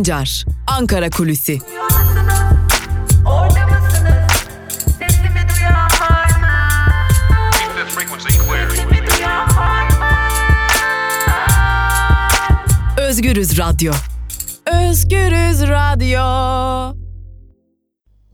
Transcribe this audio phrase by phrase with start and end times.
[0.00, 1.58] Sancar, Ankara Kulüsi.
[12.98, 13.92] Özgürüz Radyo.
[14.66, 16.20] Özgürüz Radyo.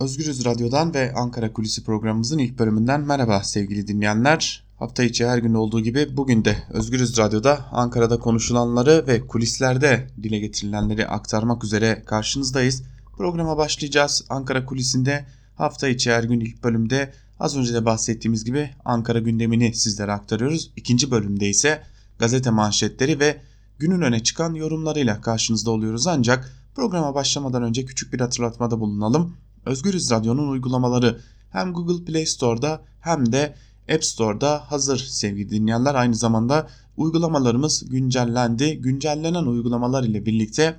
[0.01, 4.66] Özgürüz Radyo'dan ve Ankara Kulisi programımızın ilk bölümünden merhaba sevgili dinleyenler.
[4.79, 10.39] Hafta içi her gün olduğu gibi bugün de Özgürüz Radyo'da Ankara'da konuşulanları ve kulislerde dile
[10.39, 12.83] getirilenleri aktarmak üzere karşınızdayız.
[13.17, 14.25] Programa başlayacağız.
[14.29, 19.75] Ankara Kulisi'nde hafta içi her gün ilk bölümde az önce de bahsettiğimiz gibi Ankara gündemini
[19.75, 20.73] sizlere aktarıyoruz.
[20.77, 21.83] İkinci bölümde ise
[22.19, 23.41] gazete manşetleri ve
[23.79, 26.07] günün öne çıkan yorumlarıyla karşınızda oluyoruz.
[26.07, 29.37] Ancak programa başlamadan önce küçük bir hatırlatmada bulunalım.
[29.67, 33.55] Özgürüz Radyo'nun uygulamaları hem Google Play Store'da hem de
[33.95, 35.95] App Store'da hazır sevgili dinleyenler.
[35.95, 38.79] Aynı zamanda uygulamalarımız güncellendi.
[38.81, 40.77] Güncellenen uygulamalar ile birlikte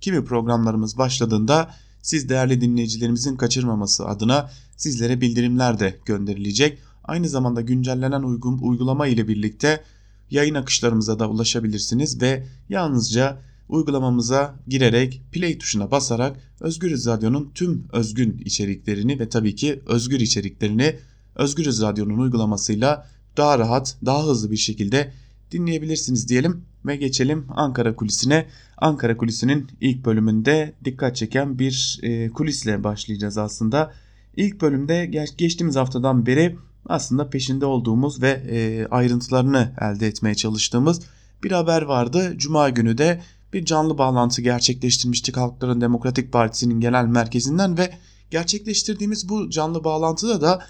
[0.00, 1.70] kimi programlarımız başladığında
[2.02, 6.78] siz değerli dinleyicilerimizin kaçırmaması adına sizlere bildirimler de gönderilecek.
[7.04, 9.82] Aynı zamanda güncellenen uygun, uygulama ile birlikte
[10.30, 18.38] yayın akışlarımıza da ulaşabilirsiniz ve yalnızca uygulamamıza girerek play tuşuna basarak Özgürüz Radyo'nun tüm özgün
[18.44, 20.96] içeriklerini ve tabii ki özgür içeriklerini
[21.38, 25.12] Özgürüz Radyo'nun uygulamasıyla daha rahat, daha hızlı bir şekilde
[25.50, 28.46] dinleyebilirsiniz diyelim ve geçelim Ankara kulisine.
[28.78, 33.92] Ankara kulisinin ilk bölümünde dikkat çeken bir e, kulisle başlayacağız aslında.
[34.36, 41.00] İlk bölümde geç, geçtiğimiz haftadan beri aslında peşinde olduğumuz ve e, ayrıntılarını elde etmeye çalıştığımız
[41.44, 42.34] bir haber vardı.
[42.36, 47.90] Cuma günü de bir canlı bağlantı gerçekleştirmiştik Halkların Demokratik Partisi'nin genel merkezinden ve
[48.30, 50.62] gerçekleştirdiğimiz bu canlı bağlantıda da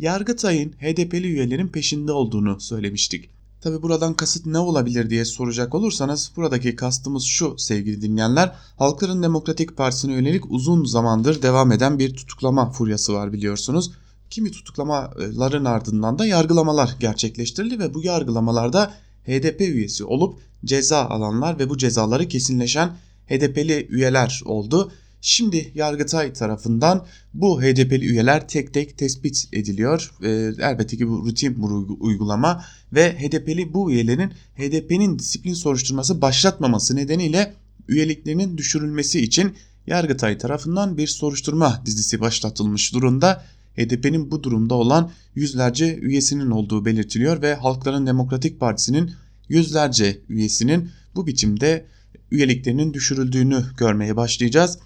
[0.00, 3.30] Yargıtay'ın HDP'li üyelerin peşinde olduğunu söylemiştik.
[3.60, 8.52] Tabi buradan kasıt ne olabilir diye soracak olursanız buradaki kastımız şu sevgili dinleyenler.
[8.76, 13.92] Halkların Demokratik Partisi'ne yönelik uzun zamandır devam eden bir tutuklama furyası var biliyorsunuz.
[14.30, 18.94] Kimi tutuklamaların ardından da yargılamalar gerçekleştirildi ve bu yargılamalarda
[19.26, 22.88] HDP üyesi olup ceza alanlar ve bu cezaları kesinleşen
[23.26, 24.92] HDP'li üyeler oldu.
[25.20, 30.12] Şimdi Yargıtay tarafından bu HDP'li üyeler tek tek tespit ediliyor.
[30.22, 36.96] E, elbette ki bu rutin bir uygulama ve HDP'li bu üyelerin HDP'nin disiplin soruşturması başlatmaması
[36.96, 37.54] nedeniyle
[37.88, 39.54] üyeliklerinin düşürülmesi için
[39.86, 43.44] Yargıtay tarafından bir soruşturma dizisi başlatılmış durumda.
[43.76, 49.12] HDP'nin bu durumda olan yüzlerce üyesinin olduğu belirtiliyor ve Halkların Demokratik Partisi'nin
[49.48, 51.86] yüzlerce üyesinin bu biçimde
[52.30, 54.78] üyeliklerinin düşürüldüğünü görmeye başlayacağız.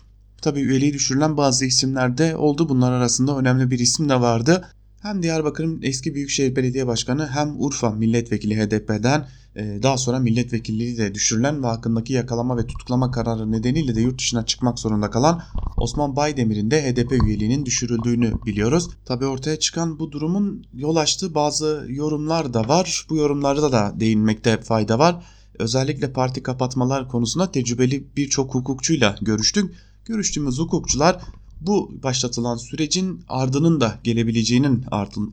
[0.44, 2.69] Tabi üyeliği düşürülen bazı isimler de oldu.
[2.69, 4.69] Bunlar arasında önemli bir isim de vardı.
[5.03, 11.15] Hem Diyarbakır'ın eski Büyükşehir Belediye Başkanı hem Urfa Milletvekili HDP'den e, daha sonra milletvekilliği de
[11.15, 15.43] düşürülen ve hakkındaki yakalama ve tutuklama kararı nedeniyle de yurt dışına çıkmak zorunda kalan
[15.77, 18.88] Osman Baydemir'in de HDP üyeliğinin düşürüldüğünü biliyoruz.
[19.05, 23.06] Tabi ortaya çıkan bu durumun yol açtığı bazı yorumlar da var.
[23.11, 25.25] Bu yorumlarda da değinmekte fayda var.
[25.59, 31.20] Özellikle parti kapatmalar konusunda tecrübeli birçok hukukçuyla görüştük Görüştüğümüz hukukçular
[31.60, 34.84] bu başlatılan sürecin ardının da gelebileceğinin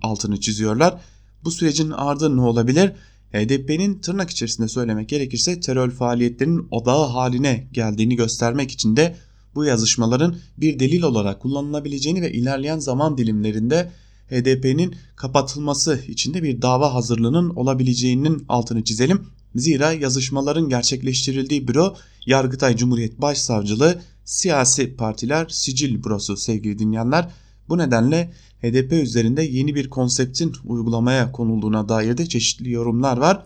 [0.02, 1.02] altını çiziyorlar.
[1.44, 2.92] Bu sürecin ardı ne olabilir?
[3.32, 9.16] HDP'nin tırnak içerisinde söylemek gerekirse terör faaliyetlerinin odağı haline geldiğini göstermek için de
[9.56, 13.92] bu yazışmaların bir delil olarak kullanılabileceğini ve ilerleyen zaman dilimlerinde
[14.30, 19.28] HDP'nin kapatılması için de bir dava hazırlığının olabileceğinin altını çizelim.
[19.56, 21.96] Zira yazışmaların gerçekleştirildiği büro
[22.26, 27.30] Yargıtay Cumhuriyet Başsavcılığı siyasi partiler sicil bürosu sevgili dinleyenler.
[27.70, 28.32] Bu nedenle
[28.62, 33.46] HDP üzerinde yeni bir konseptin uygulamaya konulduğuna dair de çeşitli yorumlar var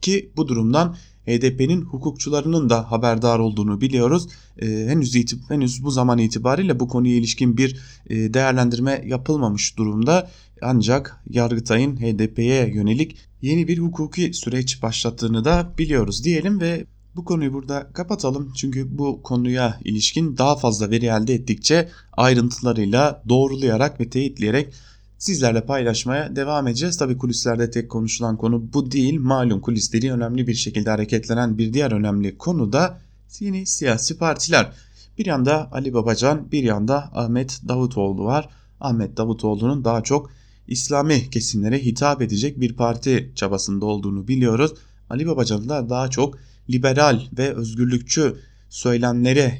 [0.00, 4.28] ki bu durumdan HDP'nin hukukçularının da haberdar olduğunu biliyoruz.
[4.58, 7.76] Ee, henüz itib henüz bu zaman itibariyle bu konuya ilişkin bir
[8.10, 10.30] e, değerlendirme yapılmamış durumda.
[10.62, 16.86] Ancak Yargıtay'ın HDP'ye yönelik yeni bir hukuki süreç başlattığını da biliyoruz diyelim ve
[17.16, 24.00] bu konuyu burada kapatalım çünkü bu konuya ilişkin daha fazla veri elde ettikçe ayrıntılarıyla doğrulayarak
[24.00, 24.74] ve teyitleyerek
[25.18, 26.96] sizlerle paylaşmaya devam edeceğiz.
[26.96, 29.20] Tabi kulislerde tek konuşulan konu bu değil.
[29.20, 33.00] Malum kulisleri önemli bir şekilde hareketlenen bir diğer önemli konu da
[33.40, 34.72] yeni siyasi partiler.
[35.18, 38.48] Bir yanda Ali Babacan bir yanda Ahmet Davutoğlu var.
[38.80, 40.30] Ahmet Davutoğlu'nun daha çok
[40.68, 44.72] İslami kesimlere hitap edecek bir parti çabasında olduğunu biliyoruz.
[45.10, 46.38] Ali Babacan'ın da daha çok
[46.70, 48.36] liberal ve özgürlükçü
[48.68, 49.58] söylemlere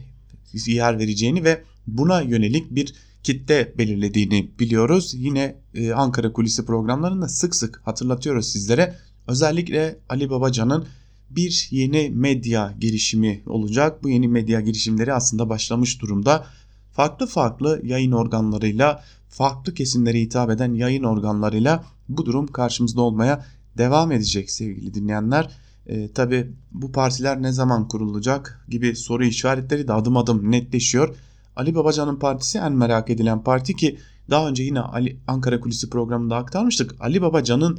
[0.66, 5.14] yer vereceğini ve buna yönelik bir kitle belirlediğini biliyoruz.
[5.14, 8.94] Yine e, Ankara Kulisi programlarında sık sık hatırlatıyoruz sizlere.
[9.26, 10.86] Özellikle Ali Babacan'ın
[11.30, 14.02] bir yeni medya girişimi olacak.
[14.02, 16.46] Bu yeni medya girişimleri aslında başlamış durumda.
[16.92, 23.46] Farklı farklı yayın organlarıyla, farklı kesimlere hitap eden yayın organlarıyla bu durum karşımızda olmaya
[23.78, 25.50] devam edecek sevgili dinleyenler.
[25.86, 31.16] E, Tabi bu partiler ne zaman kurulacak gibi soru işaretleri de adım adım netleşiyor.
[31.56, 33.98] Ali Babacan'ın partisi en merak edilen parti ki
[34.30, 36.94] daha önce yine Ali, Ankara Kulisi programında aktarmıştık.
[37.00, 37.78] Ali Babacan'ın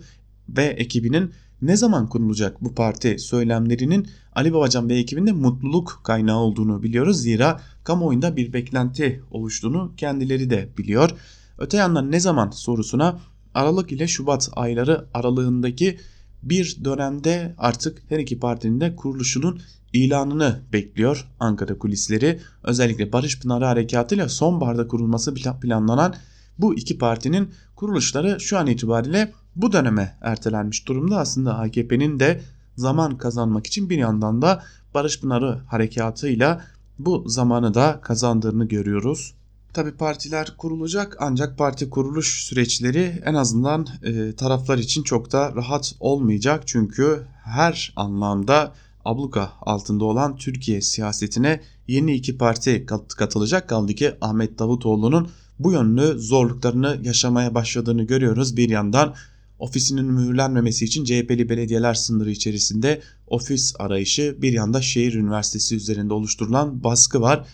[0.49, 6.83] ve ekibinin ne zaman kurulacak bu parti söylemlerinin Ali Babacan ve ekibinde mutluluk kaynağı olduğunu
[6.83, 7.21] biliyoruz.
[7.21, 11.09] Zira kamuoyunda bir beklenti oluştuğunu kendileri de biliyor.
[11.57, 13.19] Öte yandan ne zaman sorusuna
[13.57, 16.00] Aralık ile Şubat ayları aralığındaki
[16.44, 19.62] bir dönemde artık her iki partinin de kuruluşunun
[19.94, 22.39] ilanını bekliyor Ankara kulisleri.
[22.63, 26.15] Özellikle Barış Pınarı Harekatı ile sonbaharda kurulması planlanan
[26.57, 31.18] bu iki partinin kuruluşları şu an itibariyle bu döneme ertelenmiş durumda.
[31.18, 32.42] Aslında AKP'nin de
[32.75, 34.63] zaman kazanmak için bir yandan da
[34.94, 36.62] Barış Pınarı harekatıyla
[37.00, 39.36] bu zamanı da kazandığını görüyoruz.
[39.77, 45.95] Tabi partiler kurulacak ancak parti kuruluş süreçleri en azından e, taraflar için çok da rahat
[46.00, 46.63] olmayacak.
[46.65, 48.74] Çünkü her anlamda
[49.06, 52.85] abluka altında olan Türkiye siyasetine yeni iki parti
[53.18, 53.69] katılacak.
[53.69, 55.29] Kaldı ki Ahmet Davutoğlu'nun
[55.59, 58.57] bu yönlü zorluklarını yaşamaya başladığını görüyoruz.
[58.57, 59.15] Bir yandan
[59.59, 66.83] ofisinin mühürlenmemesi için CHP'li belediyeler sınırı içerisinde ofis arayışı bir yanda şehir üniversitesi üzerinde oluşturulan
[66.83, 67.47] baskı var.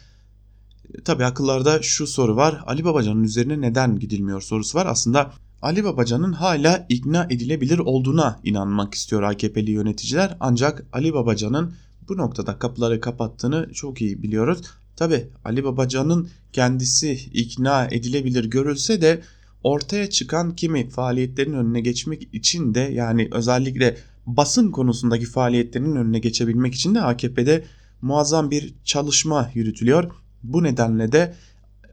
[1.06, 4.86] Tabi akıllarda şu soru var Ali Babacan'ın üzerine neden gidilmiyor sorusu var.
[4.86, 10.38] Aslında Ali Babacan'ın hala ikna edilebilir olduğuna inanmak istiyor AKP'li yöneticiler.
[10.40, 11.74] Ancak Ali Babacan'ın
[12.10, 14.62] bu noktada kapıları kapattığını çok iyi biliyoruz.
[14.96, 19.22] Tabi Ali Babacan'ın kendisi ikna edilebilir görülse de
[19.64, 26.76] ortaya çıkan kimi faaliyetlerin önüne geçmek için de yani özellikle basın konusundaki faaliyetlerinin önüne geçebilmek
[26.76, 27.66] için de AKP'de
[28.02, 30.12] muazzam bir çalışma yürütülüyor.
[30.44, 31.36] Bu nedenle de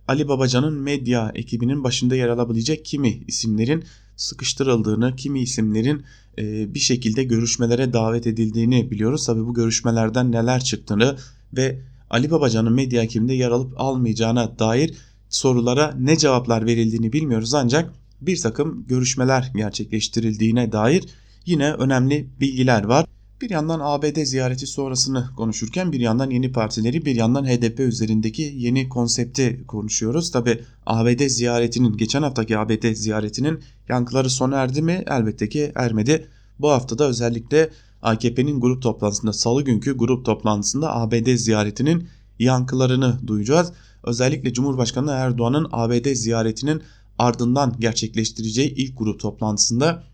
[0.09, 3.85] Ali Babacan'ın medya ekibinin başında yer alabilecek kimi isimlerin
[4.17, 6.03] sıkıştırıldığını, kimi isimlerin
[6.39, 9.27] e, bir şekilde görüşmelere davet edildiğini biliyoruz.
[9.27, 11.17] Tabi bu görüşmelerden neler çıktığını
[11.57, 11.81] ve
[12.11, 14.95] Ali Babacan'ın medya ekibinde yer alıp almayacağına dair
[15.29, 21.05] sorulara ne cevaplar verildiğini bilmiyoruz ancak bir takım görüşmeler gerçekleştirildiğine dair
[21.47, 23.07] yine önemli bilgiler var.
[23.41, 28.89] Bir yandan ABD ziyareti sonrasını konuşurken bir yandan yeni partileri bir yandan HDP üzerindeki yeni
[28.89, 30.31] konsepti konuşuyoruz.
[30.31, 35.05] Tabi ABD ziyaretinin geçen haftaki ABD ziyaretinin yankıları sona erdi mi?
[35.07, 36.29] Elbette ki ermedi.
[36.59, 37.71] Bu haftada özellikle
[38.03, 42.09] AKP'nin grup toplantısında salı günkü grup toplantısında ABD ziyaretinin
[42.39, 43.73] yankılarını duyacağız.
[44.05, 46.83] Özellikle Cumhurbaşkanı Erdoğan'ın ABD ziyaretinin
[47.19, 50.10] ardından gerçekleştireceği ilk grup toplantısında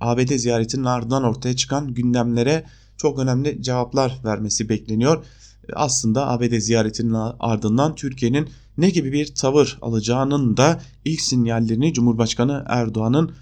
[0.00, 2.64] ABD ziyaretinin ardından ortaya çıkan gündemlere
[2.96, 5.24] çok önemli cevaplar vermesi bekleniyor.
[5.72, 8.48] Aslında ABD ziyaretinin ardından Türkiye'nin
[8.78, 13.32] ne gibi bir tavır alacağının da ilk sinyallerini Cumhurbaşkanı Erdoğan'ın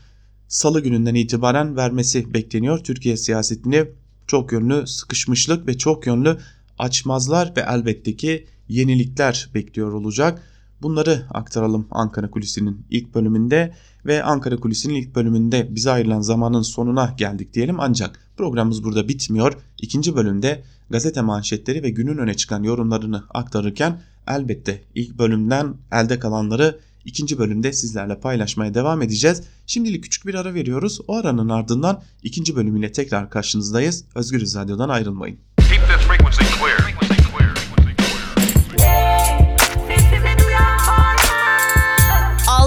[0.49, 2.79] salı gününden itibaren vermesi bekleniyor.
[2.79, 3.85] Türkiye siyasetini
[4.27, 6.39] çok yönlü sıkışmışlık ve çok yönlü
[6.79, 10.43] açmazlar ve elbette ki yenilikler bekliyor olacak.
[10.83, 13.75] Bunları aktaralım Ankara Kulisi'nin ilk bölümünde
[14.07, 17.81] ve Ankara Kulisi'nin ilk bölümünde bize ayrılan zamanın sonuna geldik diyelim.
[17.81, 19.53] Ancak programımız burada bitmiyor.
[19.83, 26.79] İkinci bölümde gazete manşetleri ve günün öne çıkan yorumlarını aktarırken elbette ilk bölümden elde kalanları
[27.05, 29.43] ikinci bölümde sizlerle paylaşmaya devam edeceğiz.
[29.67, 31.01] Şimdilik küçük bir ara veriyoruz.
[31.09, 34.05] O aranın ardından ikinci bölümüyle tekrar karşınızdayız.
[34.15, 35.39] Özgür Radyo'dan ayrılmayın.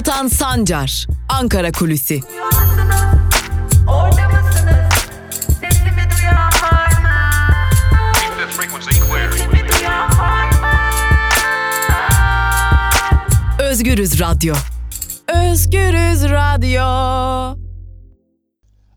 [0.02, 2.20] Altan Sancar, Ankara Kulüsi.
[13.60, 14.54] Özgürüz Radyo.
[15.28, 16.84] Özgürüz Radyo.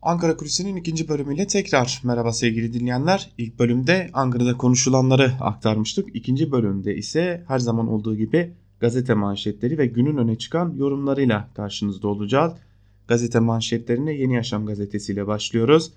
[0.01, 3.29] Ankara Kulisi'nin ikinci bölümüyle tekrar merhaba sevgili dinleyenler.
[3.37, 6.15] İlk bölümde Ankara'da konuşulanları aktarmıştık.
[6.15, 12.07] İkinci bölümde ise her zaman olduğu gibi gazete manşetleri ve günün öne çıkan yorumlarıyla karşınızda
[12.07, 12.53] olacağız.
[13.07, 15.91] Gazete manşetlerine Yeni Yaşam gazetesiyle başlıyoruz.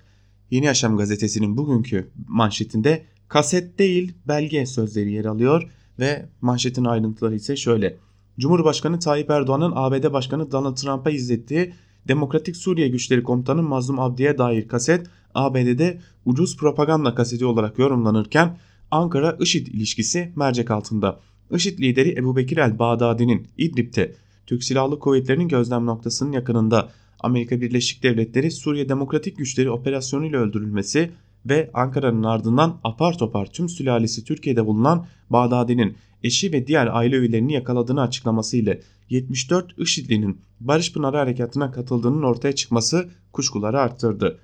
[0.51, 5.69] Yeni Yaşam gazetesinin bugünkü manşetinde kaset değil belge sözleri yer alıyor
[5.99, 7.97] ve manşetin ayrıntıları ise şöyle.
[8.39, 11.73] Cumhurbaşkanı Tayyip Erdoğan'ın ABD Başkanı Donald Trump'a izlettiği
[12.07, 18.57] Demokratik Suriye Güçleri Komutanı Mazlum Abdi'ye dair kaset ABD'de ucuz propaganda kaseti olarak yorumlanırken
[18.91, 21.19] Ankara-IŞİD ilişkisi mercek altında.
[21.51, 24.15] IŞİD lideri Ebu Bekir el-Bağdadi'nin İdlib'te
[24.45, 26.89] Türk Silahlı Kuvvetleri'nin gözlem noktasının yakınında
[27.19, 31.11] Amerika Birleşik Devletleri Suriye Demokratik Güçleri operasyonuyla öldürülmesi
[31.45, 37.53] ve Ankara'nın ardından apar topar tüm sülalesi Türkiye'de bulunan Bağdadi'nin eşi ve diğer aile üyelerini
[37.53, 44.39] yakaladığını açıklaması ile 74 IŞİD'linin Barış Pınarı Harekatı'na katıldığının ortaya çıkması kuşkuları arttırdı.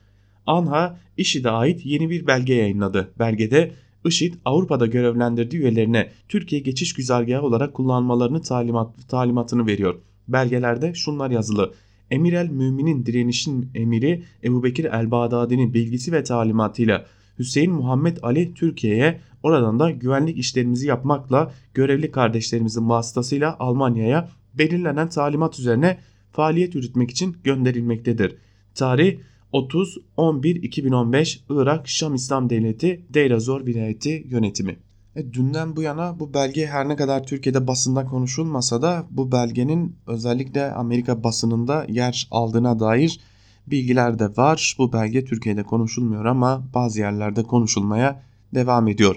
[0.48, 3.12] ANHA IŞİD'e ait yeni bir belge yayınladı.
[3.20, 3.72] Belgede
[4.06, 9.96] IŞİD Avrupa'da görevlendirdiği üyelerine Türkiye geçiş güzergahı olarak kullanmalarını talimat, talimatını veriyor.
[10.28, 11.74] Belgelerde şunlar yazılı.
[12.12, 17.06] Emir el Mümin'in direnişin emiri Ebu Bekir el Bağdadi'nin bilgisi ve talimatıyla
[17.40, 25.60] Hüseyin Muhammed Ali Türkiye'ye oradan da güvenlik işlerimizi yapmakla görevli kardeşlerimizin vasıtasıyla Almanya'ya belirlenen talimat
[25.60, 25.98] üzerine
[26.32, 28.36] faaliyet yürütmek için gönderilmektedir.
[28.76, 29.18] Tarih
[29.56, 34.78] 30-11-2015 Irak Şam İslam Devleti Deyrazor Vilayeti yönetimi.
[35.16, 39.96] E, dünden bu yana bu belge her ne kadar Türkiye'de basında konuşulmasa da bu belgenin
[40.08, 43.20] özellikle Amerika basınında yer aldığına dair
[43.68, 44.76] bilgiler de var.
[44.78, 49.16] Bu belge Türkiye'de konuşulmuyor ama bazı yerlerde konuşulmaya devam ediyor.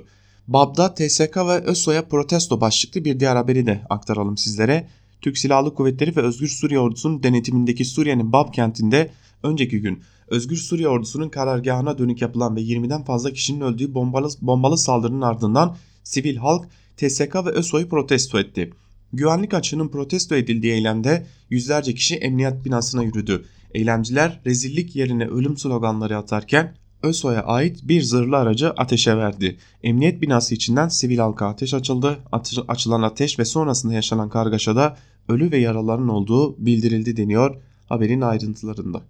[0.48, 4.88] Bab'da TSK ve ÖSO'ya protesto başlıklı bir diğer haberi de aktaralım sizlere.
[5.20, 9.10] Türk Silahlı Kuvvetleri ve Özgür Suriye Ordusu'nun denetimindeki Suriye'nin Bab kentinde
[9.42, 14.78] önceki gün Özgür Suriye Ordusu'nun karargahına dönük yapılan ve 20'den fazla kişinin öldüğü bombalı, bombalı
[14.78, 18.70] saldırının ardından sivil halk TSK ve ÖSO'yu protesto etti.
[19.12, 23.44] Güvenlik açığının protesto edildiği eylemde yüzlerce kişi emniyet binasına yürüdü.
[23.74, 29.56] Eylemciler rezillik yerine ölüm sloganları atarken ÖSO'ya ait bir zırhlı aracı ateşe verdi.
[29.82, 32.18] Emniyet binası içinden sivil halka ateş açıldı.
[32.32, 34.96] Atış, açılan ateş ve sonrasında yaşanan kargaşada
[35.28, 37.56] ölü ve yaraların olduğu bildirildi deniyor
[37.88, 39.02] haberin ayrıntılarında.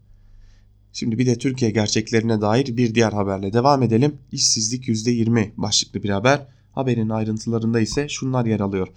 [0.92, 4.18] Şimdi bir de Türkiye gerçeklerine dair bir diğer haberle devam edelim.
[4.32, 6.46] İşsizlik %20 başlıklı bir haber.
[6.72, 8.88] Haberin ayrıntılarında ise şunlar yer alıyor.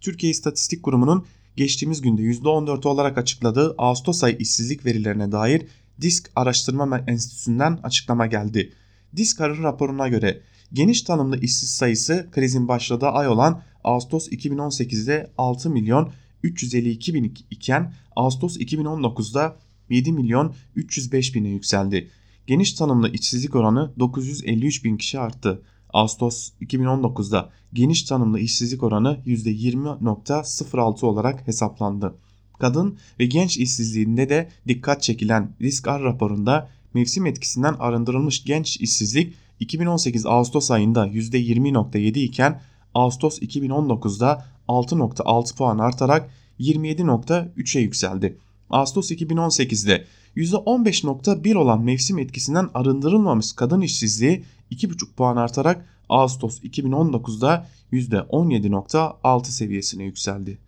[0.00, 5.66] Türkiye İstatistik Kurumu'nun geçtiğimiz günde %14 olarak açıkladığı Ağustos ayı işsizlik verilerine dair
[6.00, 8.72] Disk Araştırma Enstitüsü'nden açıklama geldi.
[9.16, 10.40] Disk raporuna göre
[10.72, 17.92] geniş tanımlı işsiz sayısı krizin başladığı ay olan Ağustos 2018'de 6 milyon 352 bin iken
[18.16, 19.56] Ağustos 2019'da
[19.90, 22.10] 7 milyon 305 bine yükseldi.
[22.46, 25.62] Geniş tanımlı işsizlik oranı 953 bin kişi arttı.
[25.92, 32.14] Ağustos 2019'da geniş tanımlı işsizlik oranı %20.06 olarak hesaplandı.
[32.58, 39.34] Kadın ve genç işsizliğinde de dikkat çekilen Risk R raporunda mevsim etkisinden arındırılmış genç işsizlik
[39.60, 42.60] 2018 Ağustos ayında %20.7 iken
[42.94, 46.30] Ağustos 2019'da 6.6 puan artarak
[46.60, 48.38] 27.3'e yükseldi.
[48.70, 50.04] Ağustos 2018'de
[50.36, 60.58] %15.1 olan mevsim etkisinden arındırılmamış kadın işsizliği 2,5 puan artarak Ağustos 2019'da %17.6 seviyesine yükseldi.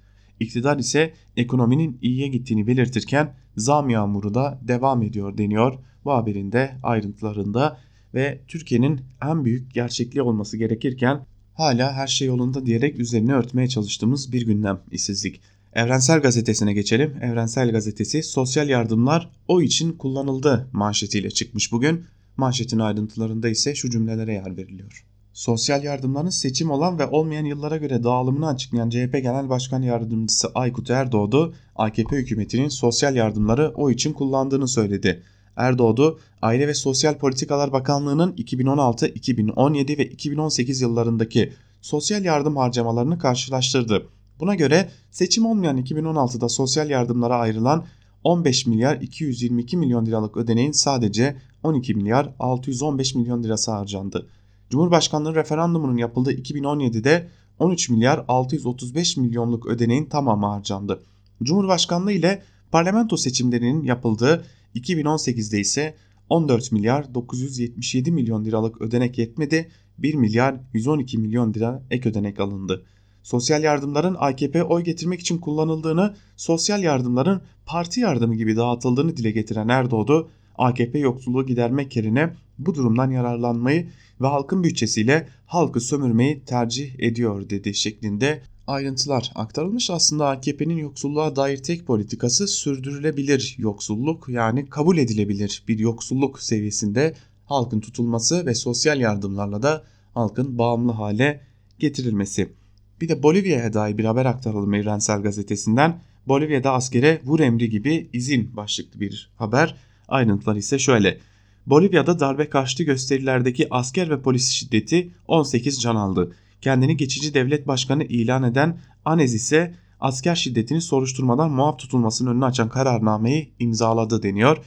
[0.41, 6.77] İktidar ise ekonominin iyiye gittiğini belirtirken zam yağmuru da devam ediyor deniyor bu haberin de
[6.83, 7.79] ayrıntılarında
[8.15, 14.33] ve Türkiye'nin en büyük gerçekliği olması gerekirken hala her şey yolunda diyerek üzerine örtmeye çalıştığımız
[14.33, 15.41] bir gündem işsizlik.
[15.75, 17.17] Evrensel Gazetesi'ne geçelim.
[17.23, 22.05] Evrensel Gazetesi sosyal yardımlar o için kullanıldı manşetiyle çıkmış bugün.
[22.37, 25.05] Manşetin ayrıntılarında ise şu cümlelere yer veriliyor.
[25.33, 30.91] Sosyal yardımların seçim olan ve olmayan yıllara göre dağılımını açıklayan CHP Genel Başkan Yardımcısı Aykut
[30.91, 35.23] Erdoğdu, AKP hükümetinin sosyal yardımları o için kullandığını söyledi.
[35.57, 44.07] Erdoğdu, Aile ve Sosyal Politikalar Bakanlığı'nın 2016, 2017 ve 2018 yıllarındaki sosyal yardım harcamalarını karşılaştırdı.
[44.43, 47.85] Buna göre seçim olmayan 2016'da sosyal yardımlara ayrılan
[48.25, 54.29] 15 milyar 222 milyon liralık ödeneğin sadece 12 milyar 615 milyon lirası harcandı.
[54.71, 61.03] Cumhurbaşkanlığı referandumunun yapıldığı 2017'de 13 milyar 635 milyonluk ödeneğin tamamı harcandı.
[61.43, 64.45] Cumhurbaşkanlığı ile parlamento seçimlerinin yapıldığı
[64.75, 65.95] 2018'de ise
[66.29, 72.85] 14 milyar 977 milyon liralık ödenek yetmedi 1 milyar 112 milyon lira ek ödenek alındı
[73.23, 79.69] sosyal yardımların AKP oy getirmek için kullanıldığını, sosyal yardımların parti yardımı gibi dağıtıldığını dile getiren
[79.69, 83.89] Erdoğdu, AKP yoksulluğu gidermek yerine bu durumdan yararlanmayı
[84.21, 89.91] ve halkın bütçesiyle halkı sömürmeyi tercih ediyor dedi şeklinde ayrıntılar aktarılmış.
[89.91, 97.15] Aslında AKP'nin yoksulluğa dair tek politikası sürdürülebilir yoksulluk yani kabul edilebilir bir yoksulluk seviyesinde
[97.47, 101.41] halkın tutulması ve sosyal yardımlarla da halkın bağımlı hale
[101.79, 102.62] getirilmesi.
[103.03, 106.01] Bir de Bolivya'ya dair bir haber aktaralım Evrensel Gazetesi'nden.
[106.29, 109.75] Bolivya'da askere vur emri gibi izin başlıklı bir haber.
[110.09, 111.19] Ayrıntılar ise şöyle.
[111.67, 116.33] Bolivya'da darbe karşıtı gösterilerdeki asker ve polis şiddeti 18 can aldı.
[116.61, 122.69] Kendini geçici devlet başkanı ilan eden Anez ise asker şiddetini soruşturmadan muaf tutulmasının önünü açan
[122.69, 124.59] kararnameyi imzaladı deniyor.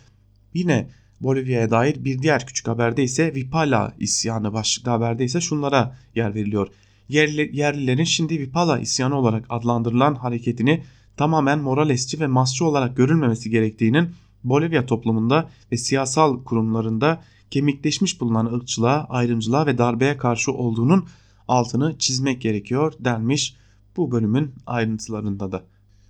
[0.54, 0.90] Yine
[1.22, 6.68] Bolivya'ya dair bir diğer küçük haberde ise Vipala isyanı başlıklı haberde ise şunlara yer veriliyor.
[7.10, 10.84] Yerli, yerlilerin şimdi Vipala isyanı olarak adlandırılan hareketini
[11.18, 14.10] tamamen moralesçi ve masçı olarak görülmemesi gerektiğinin
[14.44, 17.22] Bolivya toplumunda ve siyasal kurumlarında
[17.52, 21.06] kemikleşmiş bulunan ırkçılığa, ayrımcılığa ve darbeye karşı olduğunun
[21.48, 23.56] altını çizmek gerekiyor denmiş
[23.98, 25.64] bu bölümün ayrıntılarında da.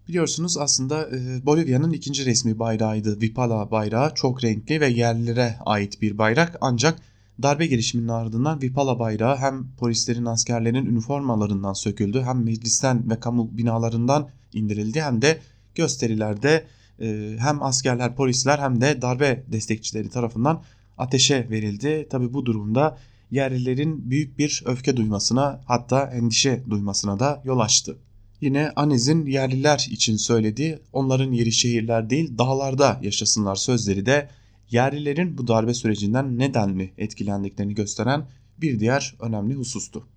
[0.07, 3.21] Biliyorsunuz aslında e, Bolivya'nın ikinci resmi bayrağıydı.
[3.21, 7.01] Vipala bayrağı çok renkli ve yerlilere ait bir bayrak ancak
[7.41, 14.29] darbe girişiminin ardından Vipala bayrağı hem polislerin askerlerin üniformalarından söküldü hem meclisten ve kamu binalarından
[14.53, 15.39] indirildi hem de
[15.75, 16.65] gösterilerde
[16.99, 20.63] e, hem askerler polisler hem de darbe destekçileri tarafından
[20.97, 22.07] ateşe verildi.
[22.09, 22.97] Tabi bu durumda
[23.31, 27.97] yerlilerin büyük bir öfke duymasına hatta endişe duymasına da yol açtı.
[28.41, 34.29] Yine Aniz'in yerliler için söylediği onların yeri şehirler değil dağlarda yaşasınlar sözleri de
[34.75, 38.27] yerlilerin bu darbe sürecinden nedenli etkilendiklerini gösteren
[38.57, 40.07] bir diğer önemli husustu.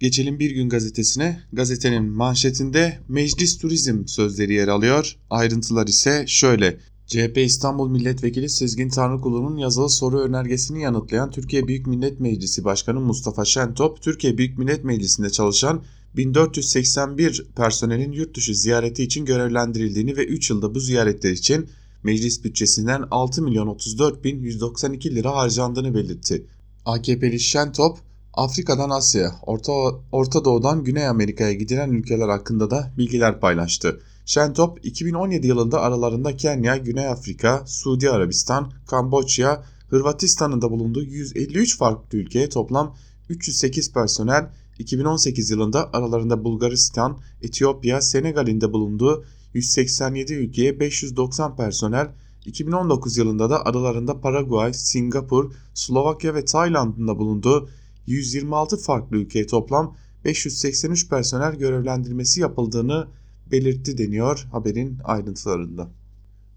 [0.00, 1.40] Geçelim Bir Gün gazetesine.
[1.52, 5.16] Gazetenin manşetinde meclis turizm sözleri yer alıyor.
[5.30, 6.78] Ayrıntılar ise şöyle.
[7.06, 13.44] CHP İstanbul Milletvekili Sezgin Tanrıkulu'nun yazılı soru önergesini yanıtlayan Türkiye Büyük Millet Meclisi Başkanı Mustafa
[13.44, 15.82] Şentop, Türkiye Büyük Millet Meclisi'nde çalışan
[16.16, 21.68] 1481 personelin yurt dışı ziyareti için görevlendirildiğini ve 3 yılda bu ziyaretler için
[22.06, 26.46] meclis bütçesinden 6 milyon 34 bin 192 lira harcandığını belirtti.
[26.84, 27.98] AKP'li Şentop,
[28.34, 29.72] Afrika'dan Asya'ya, Orta,
[30.12, 34.00] Orta Doğu'dan Güney Amerika'ya gidilen ülkeler hakkında da bilgiler paylaştı.
[34.26, 42.18] Şentop 2017 yılında aralarında Kenya, Güney Afrika, Suudi Arabistan, Kamboçya, Hırvatistan'ın da bulunduğu 153 farklı
[42.18, 42.96] ülkeye toplam
[43.28, 49.24] 308 personel 2018 yılında aralarında Bulgaristan, Etiyopya, Senegal'in de bulunduğu
[49.56, 52.08] 187 ülkeye 590 personel,
[52.46, 57.68] 2019 yılında da aralarında Paraguay, Singapur, Slovakya ve Tayland'ın da bulunduğu
[58.06, 63.08] 126 farklı ülkeye toplam 583 personel görevlendirmesi yapıldığını
[63.50, 65.88] belirtti deniyor haberin ayrıntılarında.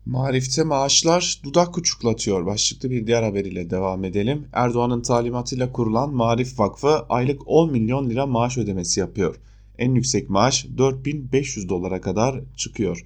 [0.06, 4.48] Marif'te maaşlar dudak uçuklatıyor başlıklı bir diğer haberiyle devam edelim.
[4.54, 9.36] Erdoğan'ın talimatıyla kurulan Marif Vakfı aylık 10 milyon lira maaş ödemesi yapıyor.
[9.80, 13.06] En yüksek maaş 4500 dolara kadar çıkıyor.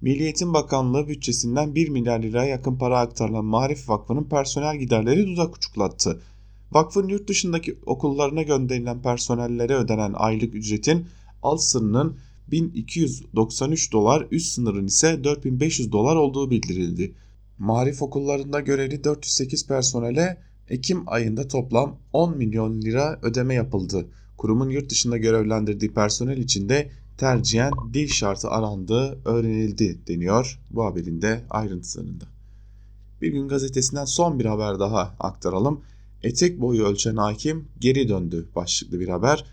[0.00, 5.56] Milli Eğitim Bakanlığı bütçesinden 1 milyar liraya yakın para aktarılan Marif Vakfı'nın personel giderleri dudak
[5.56, 6.20] uçuklattı.
[6.72, 11.06] Vakfın yurt dışındaki okullarına gönderilen personellere ödenen aylık ücretin
[11.42, 12.16] alt sınırının
[12.50, 17.14] 1293 dolar, üst sınırın ise 4500 dolar olduğu bildirildi.
[17.58, 20.36] Marif okullarında görevli 408 personele
[20.68, 24.06] Ekim ayında toplam 10 milyon lira ödeme yapıldı.
[24.36, 31.22] Kurumun yurt dışında görevlendirdiği personel için de tercihen dil şartı arandığı öğrenildi deniyor bu haberin
[31.22, 32.24] de ayrıntılarında.
[33.22, 35.80] Bir gün gazetesinden son bir haber daha aktaralım.
[36.22, 39.44] Etek boyu ölçen hakim geri döndü başlıklı bir haber.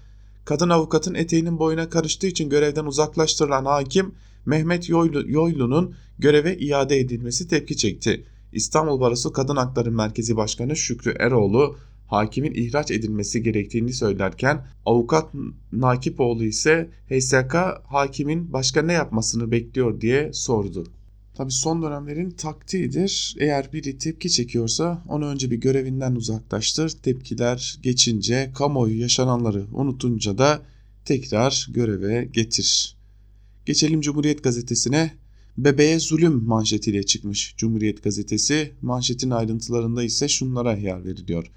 [0.45, 4.15] Kadın avukatın eteğinin boyuna karıştığı için görevden uzaklaştırılan hakim
[4.45, 8.25] Mehmet Yoylu, Yoylu'nun göreve iade edilmesi tepki çekti.
[8.53, 11.77] İstanbul Barosu Kadın Hakları Merkezi Başkanı Şükrü Eroğlu
[12.11, 15.33] hakimin ihraç edilmesi gerektiğini söylerken avukat
[15.71, 20.87] Nakipoğlu ise HSK hakimin başka ne yapmasını bekliyor diye sordu.
[21.35, 23.35] Tabi son dönemlerin taktiğidir.
[23.39, 26.89] Eğer biri tepki çekiyorsa onu önce bir görevinden uzaklaştır.
[26.89, 30.61] Tepkiler geçince kamuoyu yaşananları unutunca da
[31.05, 32.97] tekrar göreve getir.
[33.65, 35.13] Geçelim Cumhuriyet Gazetesi'ne.
[35.57, 38.71] Bebeğe zulüm manşetiyle çıkmış Cumhuriyet Gazetesi.
[38.81, 41.51] Manşetin ayrıntılarında ise şunlara yer veriliyor.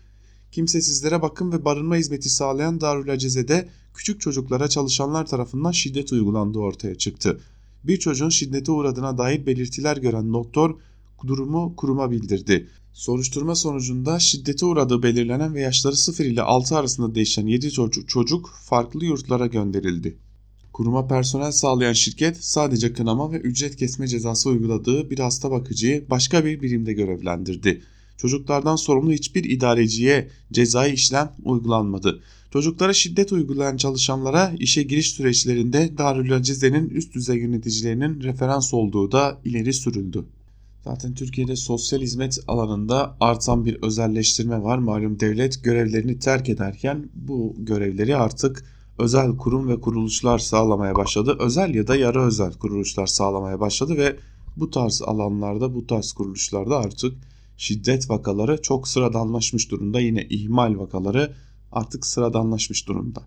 [0.54, 6.94] Kimsesizlere bakım ve barınma hizmeti sağlayan Darül Aceze'de küçük çocuklara çalışanlar tarafından şiddet uygulandığı ortaya
[6.94, 7.40] çıktı
[7.84, 10.74] bir çocuğun şiddete uğradığına dair belirtiler gören doktor
[11.26, 12.68] durumu kuruma bildirdi.
[12.92, 18.50] Soruşturma sonucunda şiddete uğradığı belirlenen ve yaşları 0 ile 6 arasında değişen 7 çocuk, çocuk
[18.62, 20.16] farklı yurtlara gönderildi.
[20.72, 26.44] Kuruma personel sağlayan şirket sadece kınama ve ücret kesme cezası uyguladığı bir hasta bakıcıyı başka
[26.44, 27.82] bir birimde görevlendirdi.
[28.16, 32.20] Çocuklardan sorumlu hiçbir idareciye cezai işlem uygulanmadı.
[32.52, 39.38] Çocuklara şiddet uygulayan çalışanlara işe giriş süreçlerinde Darül Acize'nin üst düzey yöneticilerinin referans olduğu da
[39.44, 40.24] ileri sürüldü.
[40.84, 44.78] Zaten Türkiye'de sosyal hizmet alanında artan bir özelleştirme var.
[44.78, 48.64] Malum devlet görevlerini terk ederken bu görevleri artık
[48.98, 51.36] özel kurum ve kuruluşlar sağlamaya başladı.
[51.40, 54.16] Özel ya da yarı özel kuruluşlar sağlamaya başladı ve
[54.56, 57.14] bu tarz alanlarda, bu tarz kuruluşlarda artık
[57.56, 60.00] şiddet vakaları çok sıradanlaşmış durumda.
[60.00, 61.34] Yine ihmal vakaları
[61.72, 63.22] artık sıradanlaşmış durumda.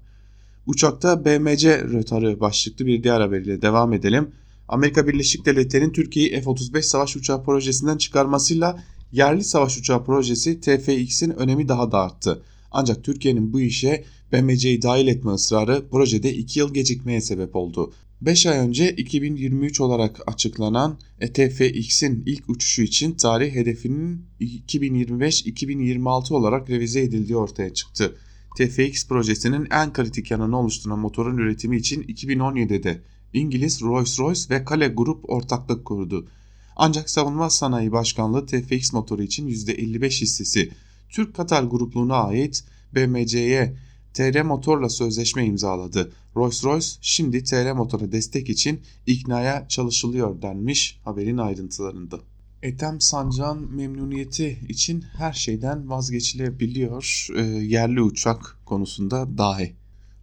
[0.66, 4.32] Uçakta BMC rötarı başlıklı bir diğer haberiyle devam edelim.
[4.68, 11.68] Amerika Birleşik Devletleri'nin Türkiye'yi F-35 savaş uçağı projesinden çıkarmasıyla Yerli savaş uçağı projesi TFX'in önemi
[11.68, 12.44] daha da arttı.
[12.72, 17.94] Ancak Türkiye'nin bu işe BMC'yi dahil etme ısrarı projede 2 yıl gecikmeye sebep oldu.
[18.22, 21.00] 5 ay önce 2023 olarak açıklanan
[21.34, 28.18] TFX'in ilk uçuşu için tarih hedefinin 2025-2026 olarak revize edildiği ortaya çıktı.
[28.58, 33.02] TFX projesinin en kritik yanını oluşturan motorun üretimi için 2017'de
[33.34, 36.28] İngiliz Rolls-Royce ve Kale Grup ortaklık kurdu.
[36.76, 40.70] Ancak Savunma Sanayi Başkanlığı TFX motoru için %55 hissesi
[41.10, 42.64] Türk Katar grupluğuna ait
[42.96, 43.78] BMC'ye
[44.14, 46.12] TR Motor'la sözleşme imzaladı.
[46.36, 52.20] Rolls-Royce şimdi TR Motor'a destek için iknaya çalışılıyor denmiş haberin ayrıntılarında.
[52.64, 59.76] Ethem Sancak'ın memnuniyeti için her şeyden vazgeçilebiliyor e, yerli uçak konusunda dahi.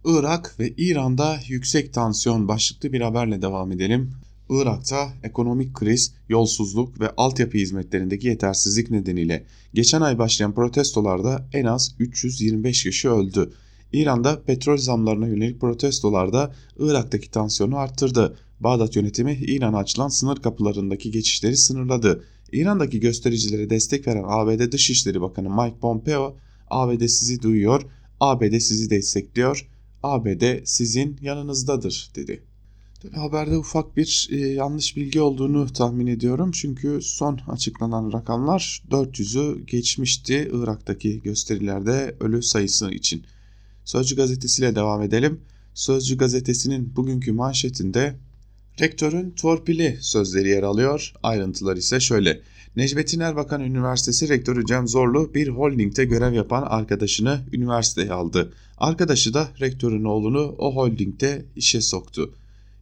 [0.05, 4.11] Irak ve İran'da yüksek tansiyon başlıklı bir haberle devam edelim.
[4.49, 11.95] Irak'ta ekonomik kriz, yolsuzluk ve altyapı hizmetlerindeki yetersizlik nedeniyle geçen ay başlayan protestolarda en az
[11.99, 13.53] 325 kişi öldü.
[13.95, 18.37] İran'da petrol zamlarına yönelik protestolarda Irak'taki tansiyonu arttırdı.
[18.59, 22.23] Bağdat yönetimi İran'a açılan sınır kapılarındaki geçişleri sınırladı.
[22.51, 26.35] İran'daki göstericilere destek veren ABD Dışişleri Bakanı Mike Pompeo,
[26.69, 27.81] ABD sizi duyuyor,
[28.19, 29.67] ABD sizi destekliyor,
[30.03, 32.43] ABD sizin yanınızdadır dedi.
[33.13, 36.51] Haberde ufak bir e, yanlış bilgi olduğunu tahmin ediyorum.
[36.51, 43.25] Çünkü son açıklanan rakamlar 400'ü geçmişti Irak'taki gösterilerde ölü sayısı için.
[43.85, 45.39] Sözcü gazetesiyle devam edelim.
[45.73, 48.15] Sözcü gazetesinin bugünkü manşetinde
[48.79, 51.13] rektörün torpili sözleri yer alıyor.
[51.23, 52.41] Ayrıntılar ise şöyle.
[52.75, 58.53] Necmettin Erbakan Üniversitesi Rektörü Cem Zorlu bir holdingde görev yapan arkadaşını üniversiteye aldı.
[58.77, 62.33] Arkadaşı da rektörün oğlunu o holdingde işe soktu.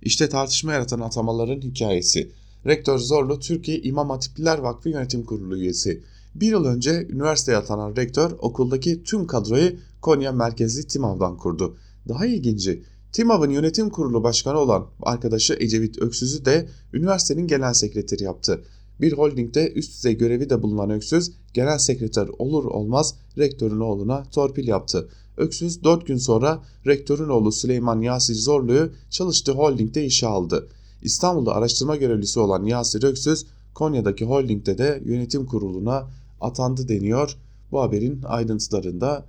[0.01, 2.31] İşte tartışma yaratan atamaların hikayesi.
[2.65, 6.03] Rektör Zorlu Türkiye İmam Hatipliler Vakfı Yönetim Kurulu üyesi.
[6.35, 9.71] Bir yıl önce üniversiteye atanan rektör okuldaki tüm kadroyu
[10.03, 11.77] Konya merkezli TİMAV'dan kurdu.
[12.07, 18.63] Daha ilginci TİMAV'ın yönetim kurulu başkanı olan arkadaşı Ecevit Öksüz'ü de üniversitenin genel sekreteri yaptı.
[19.01, 24.67] Bir holdingde üst düzey görevi de bulunan Öksüz, genel sekreter olur olmaz rektörün oğluna torpil
[24.67, 25.09] yaptı.
[25.37, 30.67] Öksüz 4 gün sonra rektörün oğlu Süleyman Yasir Zorlu'yu çalıştığı holdingde işe aldı.
[31.01, 36.07] İstanbul'da araştırma görevlisi olan Yasir Öksüz, Konya'daki holdingde de yönetim kuruluna
[36.41, 37.37] atandı deniyor.
[37.71, 39.25] Bu haberin ayrıntılarında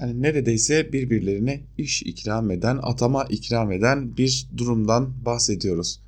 [0.00, 6.00] yani neredeyse birbirlerine iş ikram eden, atama ikram eden bir durumdan bahsediyoruz.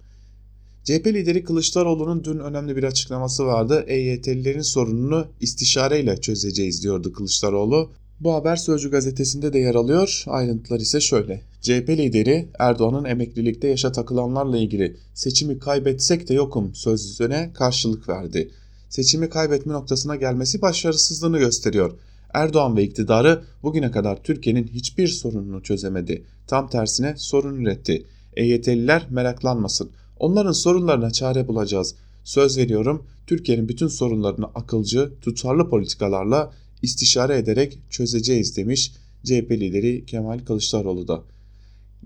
[0.85, 3.85] CHP lideri Kılıçdaroğlu'nun dün önemli bir açıklaması vardı.
[3.87, 7.91] EYT'lilerin sorununu istişareyle çözeceğiz diyordu Kılıçdaroğlu.
[8.21, 10.25] Bu haber Sözcü gazetesinde de yer alıyor.
[10.27, 11.43] Ayrıntılar ise şöyle.
[11.61, 18.51] CHP lideri Erdoğan'ın emeklilikte yaşa takılanlarla ilgili seçimi kaybetsek de yokum sözüne karşılık verdi.
[18.89, 21.93] Seçimi kaybetme noktasına gelmesi başarısızlığını gösteriyor.
[22.35, 26.25] Erdoğan ve iktidarı bugüne kadar Türkiye'nin hiçbir sorununu çözemedi.
[26.47, 28.07] Tam tersine sorun üretti.
[28.37, 29.91] EYT'liler meraklanmasın.
[30.19, 31.95] Onların sorunlarına çare bulacağız.
[32.25, 38.93] Söz veriyorum Türkiye'nin bütün sorunlarını akılcı, tutarlı politikalarla istişare ederek çözeceğiz demiş
[39.25, 41.23] CHP lideri Kemal Kılıçdaroğlu da.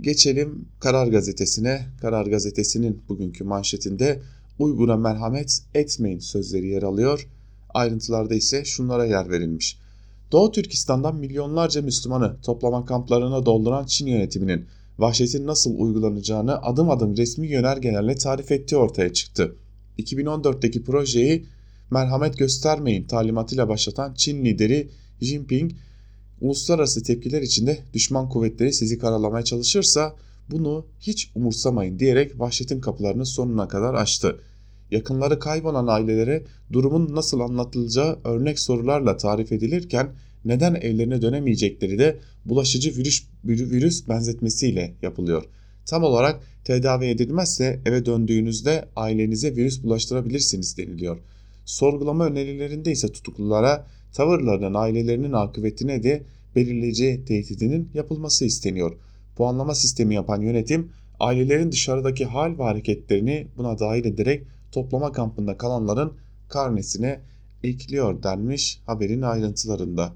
[0.00, 1.86] Geçelim Karar Gazetesi'ne.
[2.00, 4.22] Karar Gazetesi'nin bugünkü manşetinde
[4.58, 7.28] Uygur'a merhamet etmeyin sözleri yer alıyor.
[7.74, 9.78] Ayrıntılarda ise şunlara yer verilmiş.
[10.32, 14.66] Doğu Türkistan'dan milyonlarca Müslümanı toplama kamplarına dolduran Çin yönetiminin
[14.98, 19.56] vahşetin nasıl uygulanacağını adım adım resmi yönergelerle tarif ettiği ortaya çıktı.
[19.98, 21.46] 2014'teki projeyi
[21.90, 24.88] merhamet göstermeyin talimatıyla başlatan Çin lideri
[25.20, 25.72] Jinping,
[26.40, 30.16] uluslararası tepkiler içinde düşman kuvvetleri sizi karalamaya çalışırsa
[30.50, 34.40] bunu hiç umursamayın diyerek vahşetin kapılarını sonuna kadar açtı.
[34.92, 40.12] Yakınları kaybolan ailelere durumun nasıl anlatılacağı örnek sorularla tarif edilirken
[40.44, 45.44] neden evlerine dönemeyecekleri de bulaşıcı virüs, virüs benzetmesiyle yapılıyor.
[45.86, 51.18] Tam olarak tedavi edilmezse eve döndüğünüzde ailenize virüs bulaştırabilirsiniz deniliyor.
[51.64, 56.22] Sorgulama önerilerinde ise tutuklulara tavırlarının ailelerinin akıbetine de
[56.56, 58.96] belirleyici tehdidinin yapılması isteniyor.
[59.36, 66.12] Puanlama sistemi yapan yönetim ailelerin dışarıdaki hal ve hareketlerini buna dahil ederek toplama kampında kalanların
[66.48, 67.20] karnesine
[67.64, 70.12] ekliyor denmiş haberin ayrıntılarında.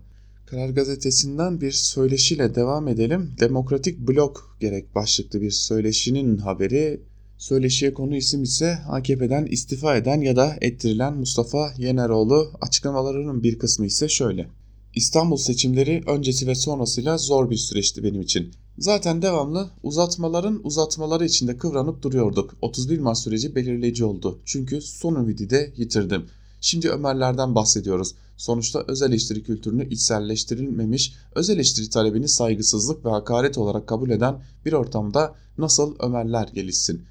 [0.46, 3.34] Karar Gazetesi'nden bir söyleşiyle devam edelim.
[3.40, 7.00] Demokratik Blok gerek başlıklı bir söyleşinin haberi.
[7.38, 12.50] Söyleşiye konu isim ise AKP'den istifa eden ya da ettirilen Mustafa Yeneroğlu.
[12.60, 14.48] Açıklamalarının bir kısmı ise şöyle.
[14.94, 18.52] İstanbul seçimleri öncesi ve sonrasıyla zor bir süreçti benim için.
[18.78, 22.54] Zaten devamlı uzatmaların uzatmaları içinde kıvranıp duruyorduk.
[22.62, 24.38] 31 Mart süreci belirleyici oldu.
[24.44, 26.26] Çünkü son ümidi de yitirdim.
[26.60, 28.14] Şimdi Ömerlerden bahsediyoruz.
[28.36, 34.72] Sonuçta öz eleştiri kültürünü içselleştirilmemiş, öz eleştiri talebini saygısızlık ve hakaret olarak kabul eden bir
[34.72, 37.02] ortamda nasıl Ömerler gelişsin?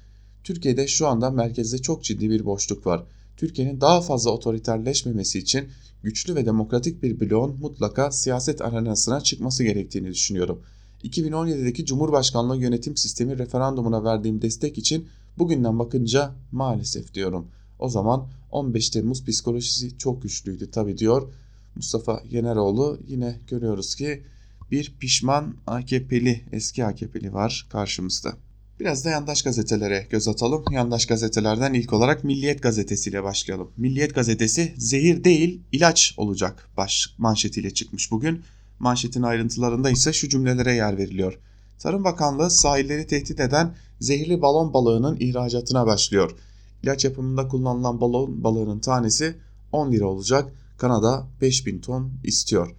[0.44, 3.04] Türkiye'de şu anda merkezde çok ciddi bir boşluk var.
[3.36, 5.68] Türkiye'nin daha fazla otoriterleşmemesi için
[6.02, 10.62] güçlü ve demokratik bir bloğun mutlaka siyaset arenasına çıkması gerektiğini düşünüyorum.
[11.04, 17.46] 2017'deki Cumhurbaşkanlığı yönetim sistemi referandumuna verdiğim destek için bugünden bakınca maalesef diyorum.
[17.78, 21.32] O zaman 15 Temmuz psikolojisi çok güçlüydü tabi diyor
[21.76, 22.98] Mustafa Yeneroğlu.
[23.08, 24.22] Yine görüyoruz ki
[24.70, 28.36] bir pişman AKP'li eski AKP'li var karşımızda.
[28.80, 30.64] Biraz da yandaş gazetelere göz atalım.
[30.70, 33.70] Yandaş gazetelerden ilk olarak Milliyet Gazetesi ile başlayalım.
[33.76, 38.42] Milliyet Gazetesi zehir değil ilaç olacak baş manşetiyle çıkmış bugün.
[38.78, 41.38] Manşetin ayrıntılarında ise şu cümlelere yer veriliyor.
[41.78, 46.36] Tarım Bakanlığı sahilleri tehdit eden zehirli balon balığının ihracatına başlıyor.
[46.82, 49.36] İlaç yapımında kullanılan balon balığının tanesi
[49.72, 50.52] 10 lira olacak.
[50.78, 52.74] Kanada 5000 ton istiyor.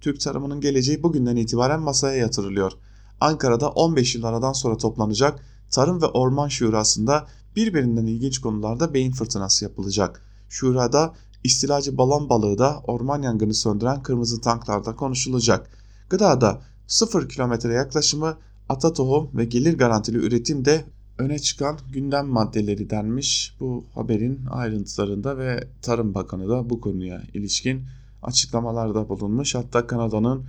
[0.00, 2.72] Türk tarımının geleceği bugünden itibaren masaya yatırılıyor.
[3.20, 5.40] Ankara'da 15 yıl aradan sonra toplanacak
[5.72, 10.22] Tarım ve Orman Şurası'nda birbirinden ilginç konularda beyin fırtınası yapılacak.
[10.48, 15.70] Şurada istilacı balon balığı da orman yangını söndüren kırmızı tanklarda konuşulacak.
[16.10, 18.36] Gıdada 0 kilometre yaklaşımı,
[18.68, 20.84] ata tohum ve gelir garantili üretim de
[21.18, 27.82] öne çıkan gündem maddeleri denmiş bu haberin ayrıntılarında ve Tarım Bakanı da bu konuya ilişkin
[28.22, 29.54] açıklamalarda bulunmuş.
[29.54, 30.44] Hatta Kanada'nın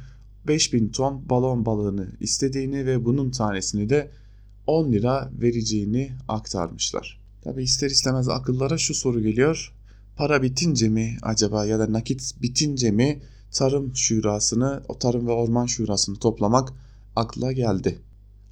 [0.48, 4.12] 5000 ton balon balığını istediğini ve bunun tanesini de
[4.68, 7.20] 10 lira vereceğini aktarmışlar.
[7.44, 9.74] Tabi ister istemez akıllara şu soru geliyor.
[10.18, 13.22] Para bitince mi acaba ya da nakit bitince mi
[13.52, 16.70] tarım şurasını, o tarım ve orman şurasını toplamak
[17.16, 18.00] akla geldi.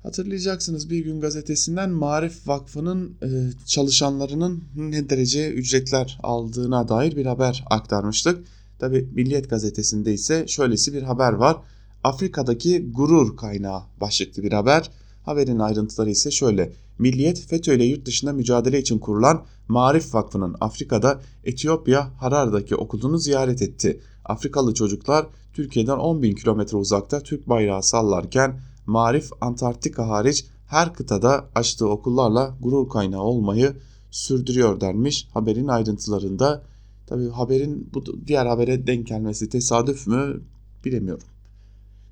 [0.03, 3.27] Hatırlayacaksınız bir gün gazetesinden Marif Vakfı'nın e,
[3.65, 8.47] çalışanlarının ne derece ücretler aldığına dair bir haber aktarmıştık.
[8.79, 11.57] Tabi Milliyet gazetesinde ise şöylesi bir haber var.
[12.03, 14.91] Afrika'daki gurur kaynağı başlıklı bir haber.
[15.23, 16.73] Haberin ayrıntıları ise şöyle.
[17.01, 23.61] Milliyet FETÖ ile yurt dışında mücadele için kurulan Marif Vakfı'nın Afrika'da Etiyopya Harar'daki okulunu ziyaret
[23.61, 24.01] etti.
[24.25, 31.49] Afrikalı çocuklar Türkiye'den 10 bin kilometre uzakta Türk bayrağı sallarken Marif Antarktika hariç her kıtada
[31.55, 33.73] açtığı okullarla gurur kaynağı olmayı
[34.11, 36.63] sürdürüyor denmiş haberin ayrıntılarında.
[37.07, 40.41] Tabi haberin bu diğer habere denk gelmesi tesadüf mü
[40.85, 41.27] bilemiyorum.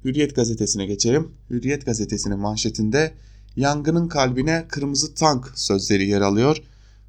[0.06, 1.32] Hürriyet gazetesine geçelim.
[1.49, 3.13] Hürriyet gazetesinin manşetinde
[3.55, 6.57] yangının kalbine kırmızı tank sözleri yer alıyor.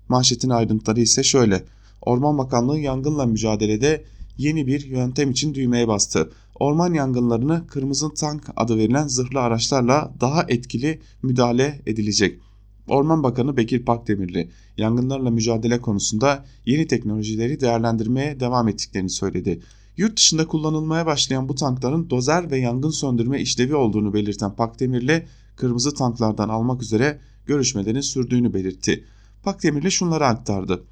[0.08, 1.64] Manşetin ayrıntıları ise şöyle.
[2.02, 4.04] Orman Bakanlığı yangınla mücadelede
[4.38, 6.30] yeni bir yöntem için düğmeye bastı.
[6.54, 12.40] Orman yangınlarını kırmızı tank adı verilen zırhlı araçlarla daha etkili müdahale edilecek.
[12.88, 19.60] Orman Bakanı Bekir Pakdemirli yangınlarla mücadele konusunda yeni teknolojileri değerlendirmeye devam ettiklerini söyledi.
[19.96, 25.26] Yurt dışında kullanılmaya başlayan bu tankların dozer ve yangın söndürme işlevi olduğunu belirten Pakdemirli,
[25.60, 29.04] kırmızı tanklardan almak üzere görüşmelerin sürdüğünü belirtti.
[29.42, 30.84] Pakdemirli şunları aktardı.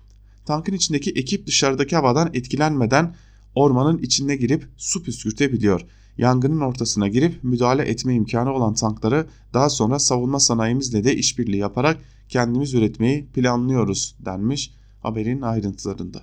[0.47, 3.15] Tankın içindeki ekip dışarıdaki havadan etkilenmeden
[3.55, 5.81] ormanın içine girip su püskürtebiliyor.
[6.19, 11.99] Yangının ortasına girip müdahale etme imkanı olan tankları daha sonra savunma sanayimizle de işbirliği yaparak
[12.29, 16.23] kendimiz üretmeyi planlıyoruz denmiş haberin ayrıntılarında.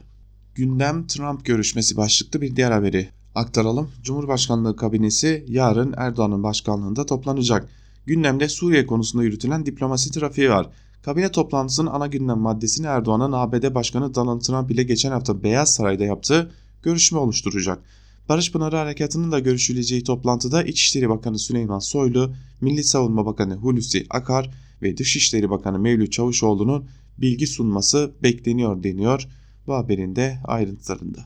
[0.55, 3.91] Gündem Trump görüşmesi başlıklı bir diğer haberi aktaralım.
[4.03, 7.69] Cumhurbaşkanlığı kabinesi yarın Erdoğan'ın başkanlığında toplanacak.
[8.05, 10.69] Gündemde Suriye konusunda yürütülen diplomasi trafiği var.
[11.01, 16.03] Kabine toplantısının ana gündem maddesini Erdoğan'ın ABD Başkanı Donald Trump ile geçen hafta Beyaz Saray'da
[16.03, 16.51] yaptığı
[16.83, 17.83] görüşme oluşturacak.
[18.29, 24.49] Barış Pınarı Harekatı'nın da görüşüleceği toplantıda İçişleri Bakanı Süleyman Soylu, Milli Savunma Bakanı Hulusi Akar
[24.81, 26.85] ve Dışişleri Bakanı Mevlüt Çavuşoğlu'nun
[27.17, 29.27] bilgi sunması bekleniyor deniyor
[29.67, 31.25] bu haberin de ayrıntılarında.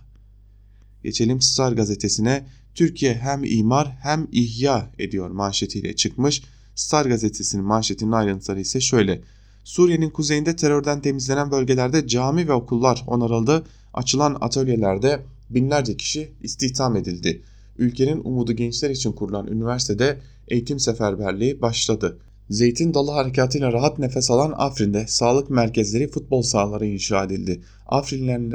[1.04, 2.46] Geçelim Star gazetesine.
[2.76, 6.42] Türkiye hem imar hem ihya ediyor manşetiyle çıkmış.
[6.80, 9.22] Star gazetesinin manşetinin ayrıntıları ise şöyle.
[9.64, 13.64] Suriye'nin kuzeyinde terörden temizlenen bölgelerde cami ve okullar onarıldı.
[13.94, 17.42] Açılan atölyelerde binlerce kişi istihdam edildi.
[17.78, 22.18] Ülkenin umudu gençler için kurulan üniversitede eğitim seferberliği başladı.
[22.50, 27.62] Zeytin Dalı harekatıyla rahat nefes alan Afrin'de sağlık merkezleri, futbol sahaları inşa edildi.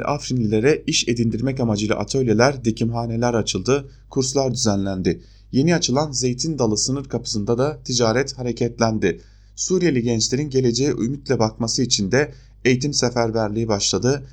[0.05, 5.21] Afrinlilere, iş edindirmek amacıyla atölyeler, dikimhaneler açıldı, kurslar düzenlendi.
[5.55, 9.21] Yeni açılan Zeytin Dalı sınır kapısında da ticaret hareketlendi.
[9.55, 12.33] Suriyeli gençlerin geleceğe ümitle bakması için de
[12.65, 14.23] eğitim seferberliği başladı.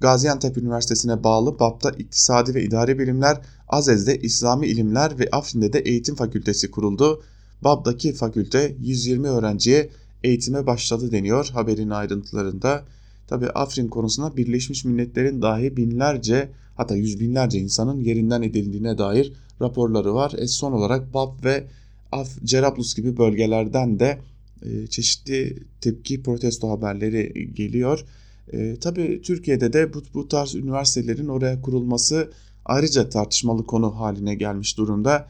[0.00, 6.14] Gaziantep Üniversitesi'ne bağlı BAP'ta İktisadi ve İdari Bilimler, Azez'de İslami İlimler ve Afrin'de de Eğitim
[6.14, 7.22] Fakültesi kuruldu.
[7.64, 9.90] BAB'daki fakülte 120 öğrenciye
[10.24, 12.84] eğitime başladı deniyor haberin ayrıntılarında.
[13.26, 20.14] Tabi Afrin konusunda Birleşmiş Milletler'in dahi binlerce hatta yüz binlerce insanın yerinden edildiğine dair raporları
[20.14, 20.32] var.
[20.38, 21.66] E son olarak Bab ve
[22.12, 24.18] Af, Cerablus gibi bölgelerden de
[24.62, 28.04] e, çeşitli tepki protesto haberleri geliyor.
[28.52, 32.32] E, tabii Türkiye'de de bu, bu tarz üniversitelerin oraya kurulması
[32.64, 35.28] ayrıca tartışmalı konu haline gelmiş durumda.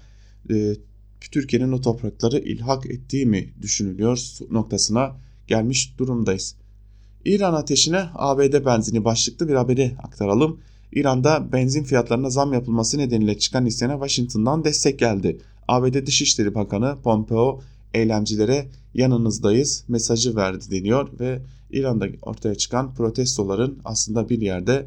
[0.50, 0.74] E,
[1.20, 4.18] Türkiye'nin o toprakları ilhak ettiği mi düşünülüyor
[4.50, 6.54] noktasına gelmiş durumdayız.
[7.24, 10.60] İran ateşine ABD benzini başlıklı bir haberi aktaralım.
[10.92, 15.38] İran'da benzin fiyatlarına zam yapılması nedeniyle çıkan isyana Washington'dan destek geldi.
[15.68, 17.60] ABD Dışişleri Bakanı Pompeo
[17.94, 24.86] eylemcilere yanınızdayız mesajı verdi deniyor ve İran'da ortaya çıkan protestoların aslında bir yerde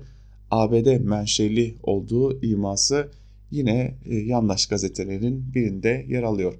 [0.51, 3.07] ABD menşeli olduğu iması
[3.51, 6.53] yine e, yandaş gazetelerin birinde yer alıyor.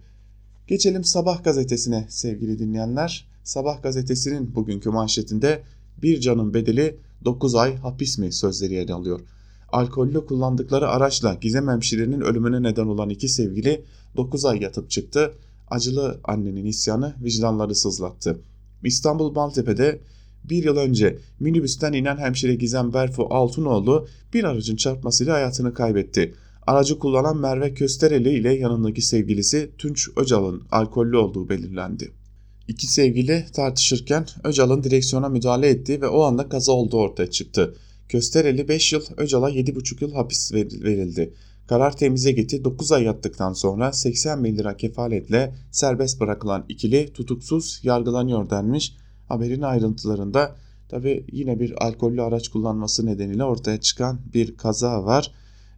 [0.67, 3.27] Geçelim Sabah gazetesine sevgili dinleyenler.
[3.43, 5.61] Sabah gazetesinin bugünkü manşetinde
[6.01, 9.19] bir canın bedeli 9 ay hapis mi sözleri yer alıyor.
[9.71, 13.85] Alkollü kullandıkları araçla Gizem hemşirenin ölümüne neden olan iki sevgili
[14.17, 15.33] 9 ay yatıp çıktı.
[15.69, 18.39] Acılı annenin isyanı vicdanları sızlattı.
[18.83, 19.99] İstanbul Maltepe'de
[20.43, 26.33] bir yıl önce minibüsten inen hemşire Gizem Berfu Altunoğlu bir aracın çarpmasıyla hayatını kaybetti.
[26.67, 32.11] Aracı kullanan Merve Köstereli ile yanındaki sevgilisi Tunç Öcal'ın alkollü olduğu belirlendi.
[32.67, 37.75] İki sevgili tartışırken Öcal'ın direksiyona müdahale ettiği ve o anda kaza olduğu ortaya çıktı.
[38.09, 41.33] Köstereli 5 yıl, Öcal'a 7,5 yıl hapis verildi.
[41.67, 42.63] Karar temize gitti.
[42.63, 48.95] 9 ay yattıktan sonra 80 bin lira kefaletle serbest bırakılan ikili tutuksuz yargılanıyor denmiş.
[49.27, 50.55] Haberin ayrıntılarında
[50.89, 55.31] tabi yine bir alkollü araç kullanması nedeniyle ortaya çıkan bir kaza var.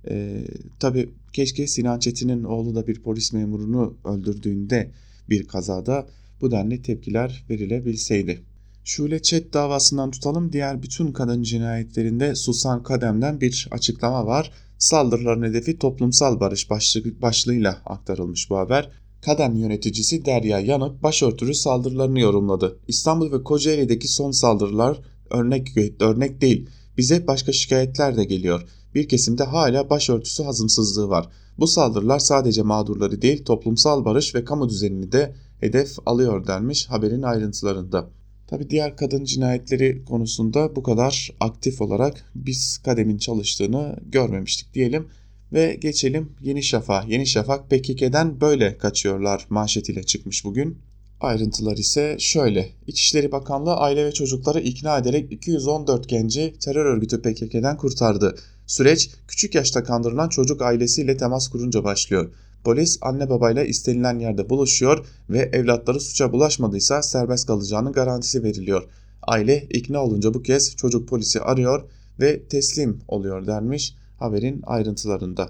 [0.09, 0.43] Ee,
[0.79, 4.91] tabi keşke Sinan Çetin'in oğlu da bir polis memurunu öldürdüğünde
[5.29, 6.07] bir kazada
[6.41, 8.41] bu denli tepkiler verilebilseydi.
[8.83, 14.51] Şule Çet davasından tutalım diğer bütün kadın cinayetlerinde Susan Kadem'den bir açıklama var.
[14.77, 18.91] Saldırıların hedefi toplumsal barış başlığı, başlığıyla aktarılmış bu haber.
[19.21, 22.79] Kadem yöneticisi Derya Yanık başörtülü saldırılarını yorumladı.
[22.87, 26.69] İstanbul ve Kocaeli'deki son saldırılar örnek, örnek değil.
[26.97, 28.67] Bize başka şikayetler de geliyor.
[28.95, 31.29] Bir kesimde hala başörtüsü hazımsızlığı var.
[31.57, 37.21] Bu saldırılar sadece mağdurları değil toplumsal barış ve kamu düzenini de hedef alıyor denmiş haberin
[37.21, 38.09] ayrıntılarında.
[38.47, 45.07] Tabi diğer kadın cinayetleri konusunda bu kadar aktif olarak biz kademin çalıştığını görmemiştik diyelim.
[45.53, 47.09] Ve geçelim Yeni Şafak.
[47.09, 50.77] Yeni Şafak PKK'den böyle kaçıyorlar manşetiyle çıkmış bugün.
[51.21, 52.69] Ayrıntılar ise şöyle.
[52.87, 58.35] İçişleri Bakanlığı aile ve çocukları ikna ederek 214 genci terör örgütü PKK'den kurtardı.
[58.67, 62.31] Süreç küçük yaşta kandırılan çocuk ailesiyle temas kurunca başlıyor.
[62.65, 68.83] Polis anne babayla istenilen yerde buluşuyor ve evlatları suça bulaşmadıysa serbest kalacağının garantisi veriliyor.
[69.21, 75.49] Aile ikna olunca bu kez çocuk polisi arıyor ve teslim oluyor denmiş haberin ayrıntılarında.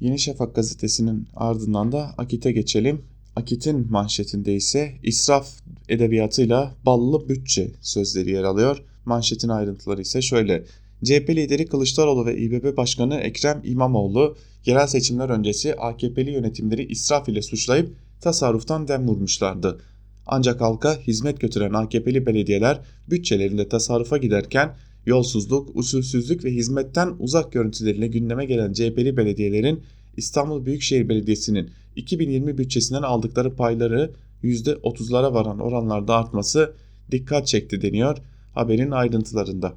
[0.00, 3.02] Yeni Şafak gazetesinin ardından da Akit'e geçelim.
[3.36, 5.48] Akit'in manşetinde ise israf
[5.88, 8.82] edebiyatıyla ballı bütçe sözleri yer alıyor.
[9.04, 10.64] Manşetin ayrıntıları ise şöyle.
[11.04, 17.42] CHP lideri Kılıçdaroğlu ve İBB Başkanı Ekrem İmamoğlu yerel seçimler öncesi AKP'li yönetimleri israf ile
[17.42, 19.80] suçlayıp tasarruftan dem vurmuşlardı.
[20.26, 22.80] Ancak halka hizmet götüren AKP'li belediyeler
[23.10, 29.82] bütçelerinde tasarrufa giderken yolsuzluk, usulsüzlük ve hizmetten uzak görüntüleriyle gündeme gelen CHP'li belediyelerin
[30.16, 34.10] İstanbul Büyükşehir Belediyesi'nin 2020 bütçesinden aldıkları payları
[34.44, 36.74] %30'lara varan oranlarda artması
[37.10, 38.18] dikkat çekti deniyor
[38.54, 39.74] haberin ayrıntılarında.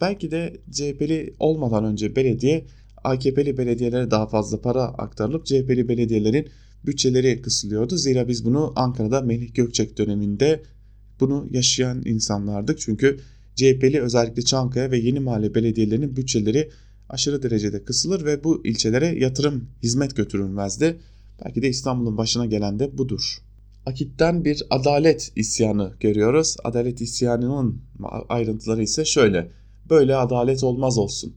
[0.00, 2.66] Belki de CHP'li olmadan önce belediye
[3.04, 6.48] AKP'li belediyelere daha fazla para aktarılıp CHP'li belediyelerin
[6.86, 7.96] bütçeleri kısılıyordu.
[7.96, 10.62] Zira biz bunu Ankara'da Melih Gökçek döneminde
[11.20, 12.80] bunu yaşayan insanlardık.
[12.80, 13.20] Çünkü
[13.54, 16.70] CHP'li özellikle Çankaya ve Yeni Mahalle belediyelerinin bütçeleri
[17.08, 21.00] aşırı derecede kısılır ve bu ilçelere yatırım hizmet götürülmezdi.
[21.44, 23.38] Belki de İstanbul'un başına gelen de budur.
[23.86, 26.56] Akit'ten bir adalet isyanı görüyoruz.
[26.64, 27.82] Adalet isyanının
[28.28, 29.50] ayrıntıları ise şöyle.
[29.90, 31.34] Böyle adalet olmaz olsun.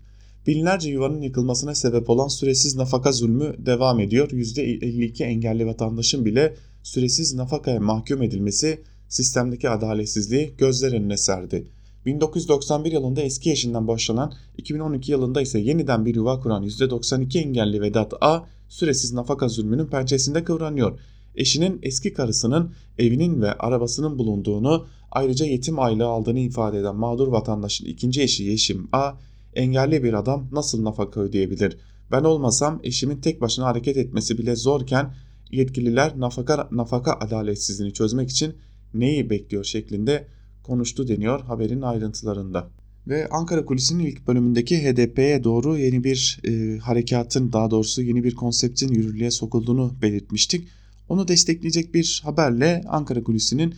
[0.48, 4.30] Binlerce yuvanın yıkılmasına sebep olan süresiz nafaka zulmü devam ediyor.
[4.30, 11.68] %52 engelli vatandaşın bile süresiz nafakaya mahkum edilmesi sistemdeki adaletsizliği gözler önüne serdi.
[12.06, 18.14] 1991 yılında eski eşinden boşanan, 2012 yılında ise yeniden bir yuva kuran %92 engelli Vedat
[18.22, 18.40] A,
[18.70, 21.00] süresiz nafaka zulmünün pençesinde kıvranıyor.
[21.36, 27.86] Eşinin eski karısının evinin ve arabasının bulunduğunu, ayrıca yetim aylığı aldığını ifade eden mağdur vatandaşın
[27.86, 29.12] ikinci eşi Yeşim A,
[29.54, 31.78] engelli bir adam nasıl nafaka ödeyebilir?
[32.12, 35.14] Ben olmasam eşimin tek başına hareket etmesi bile zorken
[35.52, 38.54] yetkililer nafaka, nafaka adaletsizliğini çözmek için
[38.94, 40.28] neyi bekliyor şeklinde
[40.64, 42.70] konuştu deniyor haberin ayrıntılarında.
[43.08, 48.36] Ve Ankara Kulisi'nin ilk bölümündeki HDP'ye doğru yeni bir e, harekatın daha doğrusu yeni bir
[48.36, 50.68] konseptin yürürlüğe sokulduğunu belirtmiştik.
[51.10, 53.76] Onu destekleyecek bir haberle Ankara Kulisi'nin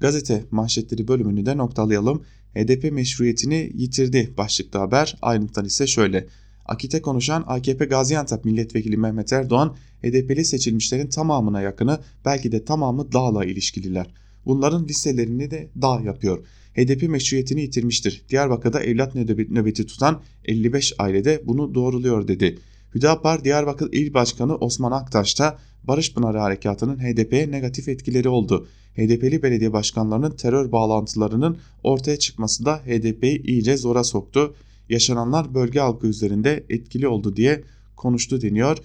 [0.00, 2.22] gazete manşetleri bölümünü de noktalayalım.
[2.54, 5.18] HDP meşruiyetini yitirdi başlıklı haber.
[5.22, 6.26] Ayrıntılar ise şöyle.
[6.66, 13.44] Akit'e konuşan AKP Gaziantep Milletvekili Mehmet Erdoğan, HDP'li seçilmişlerin tamamına yakını belki de tamamı dağla
[13.44, 14.06] ilişkililer.
[14.46, 16.46] Bunların listelerini de dağ yapıyor.
[16.74, 18.24] HDP meşruiyetini yitirmiştir.
[18.28, 22.58] Diyarbakır'da evlat nöbeti tutan 55 ailede bunu doğruluyor dedi.
[22.94, 28.68] Hüdapar Diyarbakır İl Başkanı Osman Aktaş da Barış Pınarı Harekatı'nın HDP'ye negatif etkileri oldu.
[28.98, 34.54] HDP'li belediye başkanlarının terör bağlantılarının ortaya çıkması da HDP'yi iyice zora soktu.
[34.88, 37.64] Yaşananlar bölge halkı üzerinde etkili oldu diye
[37.96, 38.78] konuştu deniyor.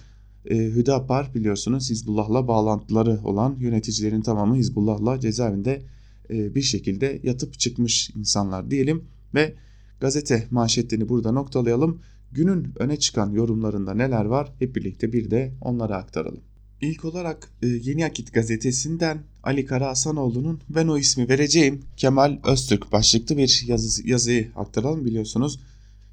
[0.50, 5.82] E, Hüdapar biliyorsunuz Hizbullah'la bağlantıları olan yöneticilerin tamamı Hizbullah'la cezaevinde
[6.30, 9.04] e, bir şekilde yatıp çıkmış insanlar diyelim
[9.34, 9.54] ve
[10.00, 12.00] gazete manşetlerini burada noktalayalım.
[12.32, 16.40] Günün öne çıkan yorumlarında neler var hep birlikte bir de onları aktaralım.
[16.80, 22.92] İlk olarak e, Yeni Akit gazetesinden Ali Kara Hasanoğlu'nun ben o ismi vereceğim Kemal Öztürk
[22.92, 25.60] başlıklı bir yazı, yazıyı aktaralım biliyorsunuz.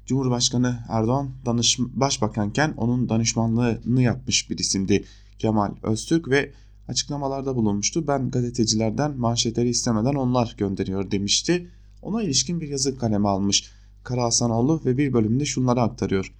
[0.06, 5.04] Cumhurbaşkanı Erdoğan danış, başbakanken onun danışmanlığını yapmış bir isimdi
[5.38, 6.52] Kemal Öztürk ve
[6.88, 8.06] açıklamalarda bulunmuştu.
[8.06, 11.68] Ben gazetecilerden manşetleri istemeden onlar gönderiyor demişti.
[12.02, 13.70] Ona ilişkin bir yazı kaleme almış
[14.04, 16.32] Kara Hasanoğlu ve bir bölümde şunları aktarıyor.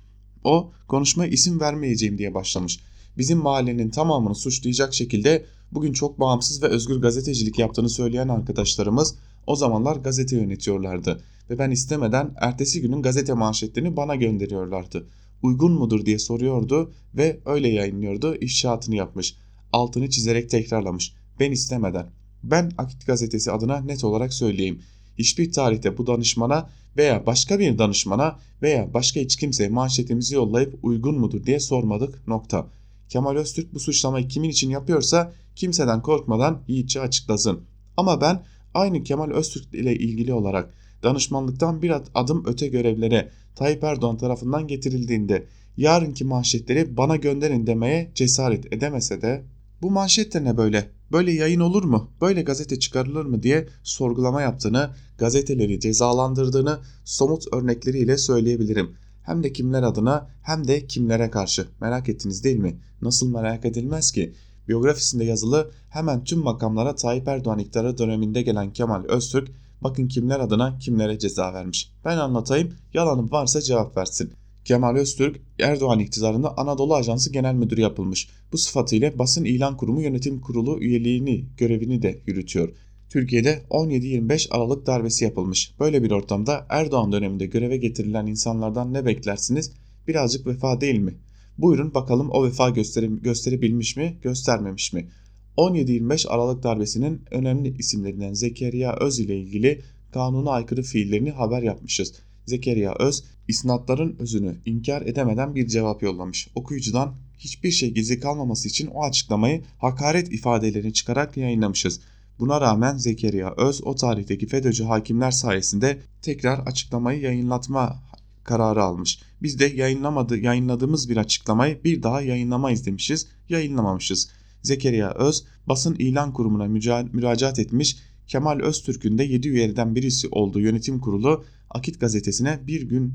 [0.44, 2.80] O konuşmaya isim vermeyeceğim diye başlamış.
[3.18, 9.14] Bizim mahallenin tamamını suçlayacak şekilde bugün çok bağımsız ve özgür gazetecilik yaptığını söyleyen arkadaşlarımız
[9.46, 15.06] o zamanlar gazete yönetiyorlardı ve ben istemeden ertesi günün gazete manşetlerini bana gönderiyorlardı.
[15.42, 19.36] Uygun mudur diye soruyordu ve öyle yayınlıyordu ifşaatını yapmış.
[19.72, 21.14] Altını çizerek tekrarlamış.
[21.40, 22.06] Ben istemeden.
[22.42, 24.82] Ben Akit gazetesi adına net olarak söyleyeyim.
[25.18, 31.18] Hiçbir tarihte bu danışmana veya başka bir danışmana veya başka hiç kimseye manşetimizi yollayıp uygun
[31.18, 32.66] mudur diye sormadık nokta.
[33.12, 37.60] Kemal Öztürk bu suçlamayı kimin için yapıyorsa kimseden korkmadan yiğitçe açıklasın.
[37.96, 38.44] Ama ben
[38.74, 45.46] aynı Kemal Öztürk ile ilgili olarak danışmanlıktan bir adım öte görevlere Tayyip Erdoğan tarafından getirildiğinde
[45.76, 49.44] yarınki manşetleri bana gönderin demeye cesaret edemese de
[49.82, 50.88] bu manşet de ne böyle?
[51.12, 52.10] Böyle yayın olur mu?
[52.20, 58.96] Böyle gazete çıkarılır mı diye sorgulama yaptığını, gazeteleri cezalandırdığını somut örnekleriyle söyleyebilirim.
[59.22, 61.66] Hem de kimler adına hem de kimlere karşı.
[61.80, 62.76] Merak ettiniz değil mi?
[63.02, 64.32] Nasıl merak edilmez ki?
[64.68, 69.50] Biyografisinde yazılı hemen tüm makamlara Tayyip Erdoğan iktidarı döneminde gelen Kemal Öztürk
[69.80, 71.92] bakın kimler adına kimlere ceza vermiş.
[72.04, 74.32] Ben anlatayım yalanım varsa cevap versin.
[74.64, 78.28] Kemal Öztürk Erdoğan iktidarında Anadolu Ajansı Genel Müdürü yapılmış.
[78.52, 82.68] Bu sıfatıyla Basın İlan Kurumu Yönetim Kurulu üyeliğini, görevini de yürütüyor.
[83.12, 85.74] Türkiye'de 17-25 Aralık darbesi yapılmış.
[85.80, 89.72] Böyle bir ortamda Erdoğan döneminde göreve getirilen insanlardan ne beklersiniz?
[90.08, 91.14] Birazcık vefa değil mi?
[91.58, 95.08] Buyurun bakalım o vefa gösteri, gösterebilmiş mi, göstermemiş mi?
[95.56, 99.80] 17-25 Aralık darbesinin önemli isimlerinden Zekeriya Öz ile ilgili
[100.12, 102.12] kanuna aykırı fiillerini haber yapmışız.
[102.46, 106.48] Zekeriya Öz, isnatların özünü inkar edemeden bir cevap yollamış.
[106.54, 112.00] Okuyucudan hiçbir şey gizli kalmaması için o açıklamayı hakaret ifadelerini çıkarak yayınlamışız.
[112.42, 118.02] Buna rağmen Zekeriya Öz o tarihteki FETÖ'cü hakimler sayesinde tekrar açıklamayı yayınlatma
[118.44, 119.22] kararı almış.
[119.42, 124.28] Biz de yayınlamadı, yayınladığımız bir açıklamayı bir daha yayınlamayız demişiz, yayınlamamışız.
[124.62, 126.66] Zekeriya Öz basın ilan kurumuna
[127.12, 127.96] müracaat etmiş.
[128.26, 133.14] Kemal Öztürk'ün de 7 üyeden birisi olduğu yönetim kurulu Akit gazetesine bir gün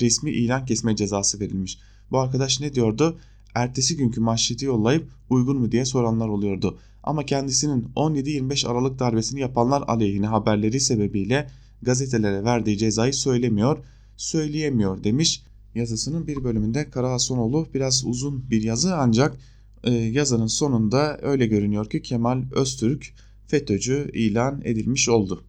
[0.00, 1.78] resmi ilan kesme cezası verilmiş.
[2.10, 3.18] Bu arkadaş ne diyordu?
[3.54, 6.78] Ertesi günkü manşeti yollayıp uygun mu diye soranlar oluyordu.
[7.02, 11.50] Ama kendisinin 17-25 Aralık darbesini yapanlar aleyhine haberleri sebebiyle
[11.82, 13.78] gazetelere verdiği cezayı söylemiyor,
[14.16, 15.42] söyleyemiyor demiş.
[15.74, 19.36] Yazısının bir bölümünde Karahasonoğlu biraz uzun bir yazı ancak
[19.84, 23.14] e, yazının sonunda öyle görünüyor ki Kemal Öztürk
[23.46, 25.44] FETÖ'cü ilan edilmiş oldu.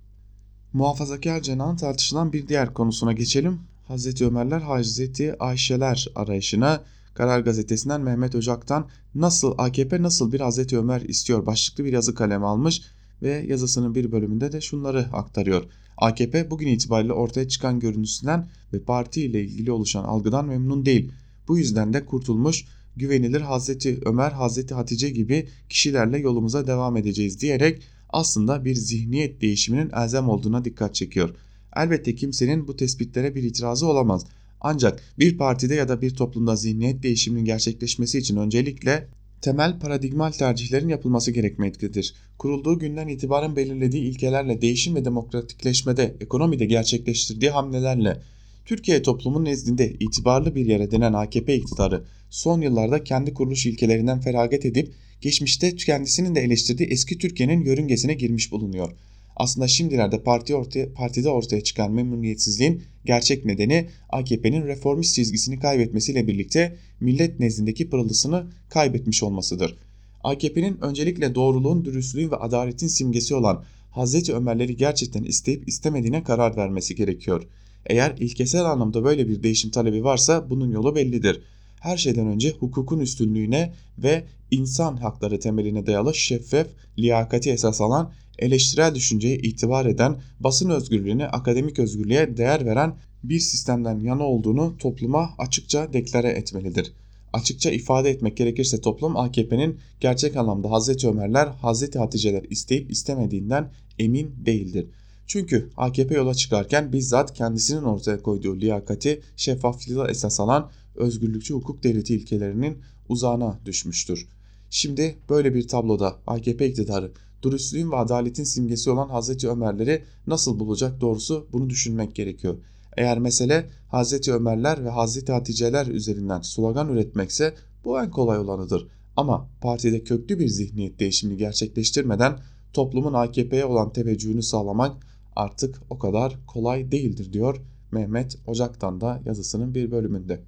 [0.74, 3.60] Muhafazakar cenahın tartışılan bir diğer konusuna geçelim.
[3.88, 6.82] Hazreti Ömerler, Hazreti Ayşeler arayışına
[7.20, 12.45] Karar Gazetesi'nden Mehmet Ocak'tan nasıl AKP nasıl bir Hazreti Ömer istiyor başlıklı bir yazı kaleme
[12.45, 12.82] almış
[13.22, 15.63] ve yazısının bir bölümünde de şunları aktarıyor.
[15.97, 21.11] AKP bugün itibariyle ortaya çıkan görüntüsünden ve parti ile ilgili oluşan algıdan memnun değil.
[21.47, 22.65] Bu yüzden de kurtulmuş
[22.95, 29.91] güvenilir Hazreti Ömer, Hazreti Hatice gibi kişilerle yolumuza devam edeceğiz diyerek aslında bir zihniyet değişiminin
[29.95, 31.36] elzem olduğuna dikkat çekiyor.
[31.76, 34.26] Elbette kimsenin bu tespitlere bir itirazı olamaz.
[34.62, 39.07] Ancak bir partide ya da bir toplumda zihniyet değişiminin gerçekleşmesi için öncelikle
[39.41, 42.14] temel paradigmal tercihlerin yapılması gerekmektedir.
[42.38, 48.22] Kurulduğu günden itibaren belirlediği ilkelerle değişim ve demokratikleşmede, ekonomide gerçekleştirdiği hamlelerle
[48.66, 54.66] Türkiye toplumun nezdinde itibarlı bir yere denen AKP iktidarı son yıllarda kendi kuruluş ilkelerinden feragat
[54.66, 58.91] edip geçmişte kendisinin de eleştirdiği eski Türkiye'nin yörüngesine girmiş bulunuyor.
[59.40, 66.78] Aslında şimdilerde parti ortaya, partide ortaya çıkan memnuniyetsizliğin gerçek nedeni AKP'nin reformist çizgisini kaybetmesiyle birlikte
[67.00, 69.76] millet nezdindeki pırıltısını kaybetmiş olmasıdır.
[70.24, 76.96] AKP'nin öncelikle doğruluğun, dürüstlüğün ve adaletin simgesi olan Hazreti Ömerleri gerçekten isteyip istemediğine karar vermesi
[76.96, 77.48] gerekiyor.
[77.86, 81.42] Eğer ilkesel anlamda böyle bir değişim talebi varsa bunun yolu bellidir.
[81.80, 86.67] Her şeyden önce hukukun üstünlüğüne ve insan hakları temeline dayalı şeffaf,
[86.99, 93.99] liyakati esas alan, eleştirel düşünceye itibar eden, basın özgürlüğüne, akademik özgürlüğe değer veren bir sistemden
[93.99, 96.93] yana olduğunu topluma açıkça deklare etmelidir.
[97.34, 104.36] Açıkça ifade etmek gerekirse toplum AKP'nin gerçek anlamda Hazreti Ömerler, Hazreti Haticeler isteyip istemediğinden emin
[104.45, 104.88] değildir.
[105.27, 112.16] Çünkü AKP yola çıkarken bizzat kendisinin ortaya koyduğu liyakati, şeffaflığı esas alan özgürlükçü hukuk devleti
[112.16, 112.78] ilkelerinin
[113.10, 114.28] uzağına düşmüştür.
[114.70, 117.12] Şimdi böyle bir tabloda AKP iktidarı
[117.44, 122.58] dürüstlüğün ve adaletin simgesi olan Hazreti Ömerleri nasıl bulacak doğrusu bunu düşünmek gerekiyor.
[122.98, 128.88] Eğer mesele Hazreti Ömerler ve Hazreti Haticeler üzerinden slogan üretmekse bu en kolay olanıdır.
[129.16, 132.40] Ama partide köklü bir zihniyet değişimini gerçekleştirmeden
[132.74, 137.62] toplumun AKP'ye olan teveccühünü sağlamak artık o kadar kolay değildir diyor
[137.92, 140.44] Mehmet Ocak'tan da yazısının bir bölümünde.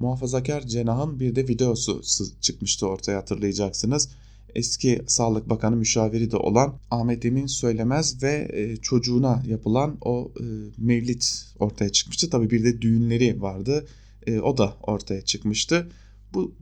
[0.00, 2.02] Muhafazakar cenahın bir de videosu
[2.40, 4.08] çıkmıştı ortaya hatırlayacaksınız.
[4.54, 10.44] Eski Sağlık Bakanı müşaviri de olan Ahmet Emin Söylemez ve e, çocuğuna yapılan o e,
[10.78, 12.30] mevlit ortaya çıkmıştı.
[12.30, 13.86] Tabi bir de düğünleri vardı.
[14.26, 15.88] E, o da ortaya çıkmıştı.
[16.34, 16.54] Bu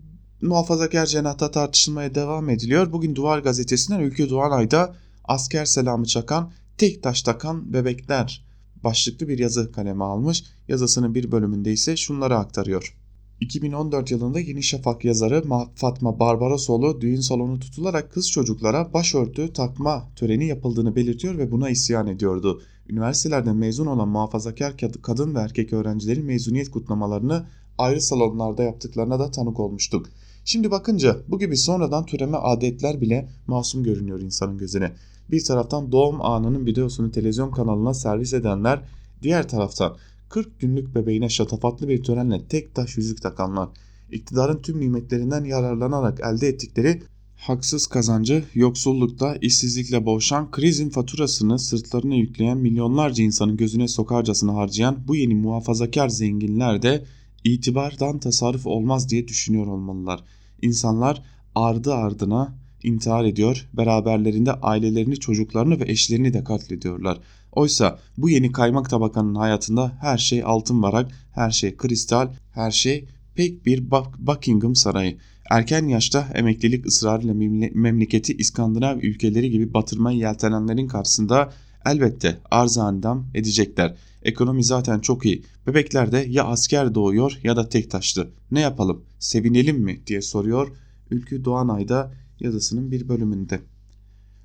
[0.43, 2.93] muhafazakar cenahta tartışılmaya devam ediliyor.
[2.93, 8.45] Bugün Duvar gazetesinden Ülke Doğanay'da asker selamı çakan tek taş takan bebekler
[8.85, 10.45] başlıklı bir yazı kaleme almış.
[10.69, 12.98] Yazısının bir bölümünde ise şunları aktarıyor.
[13.41, 20.47] 2014 yılında Yeni Şafak yazarı Fatma Barbarosoğlu düğün salonu tutularak kız çocuklara başörtü takma töreni
[20.47, 22.63] yapıldığını belirtiyor ve buna isyan ediyordu.
[22.89, 27.47] Üniversitelerden mezun olan muhafazakar kadın ve erkek öğrencilerin mezuniyet kutlamalarını
[27.79, 30.07] ayrı salonlarda yaptıklarına da tanık olmuştuk.
[30.45, 34.93] Şimdi bakınca bu gibi sonradan türeme adetler bile masum görünüyor insanın gözüne.
[35.31, 38.83] Bir taraftan doğum anının videosunu televizyon kanalına servis edenler,
[39.23, 39.97] diğer taraftan
[40.29, 43.69] 40 günlük bebeğine şatafatlı bir törenle tek taş yüzük takanlar,
[44.13, 47.03] iktidarın tüm nimetlerinden yararlanarak elde ettikleri
[47.39, 55.17] haksız kazancı, yoksullukta, işsizlikle boğuşan, krizin faturasını sırtlarına yükleyen milyonlarca insanın gözüne sokarcasına harcayan bu
[55.17, 57.05] yeni muhafazakar zenginler de
[57.45, 60.25] itibardan tasarruf olmaz diye düşünüyor olmalılar.
[60.63, 61.23] İnsanlar
[61.55, 67.21] ardı ardına intihar ediyor, beraberlerinde ailelerini, çocuklarını ve eşlerini de katlediyorlar.
[67.59, 73.09] Oysa bu yeni kaymak tabakanın hayatında her şey altın varak, her şey kristal, her şey
[73.35, 75.19] pek bir Buckingham Sarayı.
[75.51, 77.35] Erken yaşta emeklilik ısrarıyla
[77.75, 81.53] memleketi İskandinav ülkeleri gibi batırmaya yeltenenlerin karşısında
[81.87, 83.97] elbette arz andam edecekler.
[84.23, 85.43] Ekonomi zaten çok iyi.
[85.67, 88.31] Bebekler de ya asker doğuyor ya da tek taşlı.
[88.51, 89.05] Ne yapalım?
[89.19, 90.69] Sevinelim mi diye soruyor
[91.11, 93.61] Ülkü Doğanay'da yazısının bir bölümünde.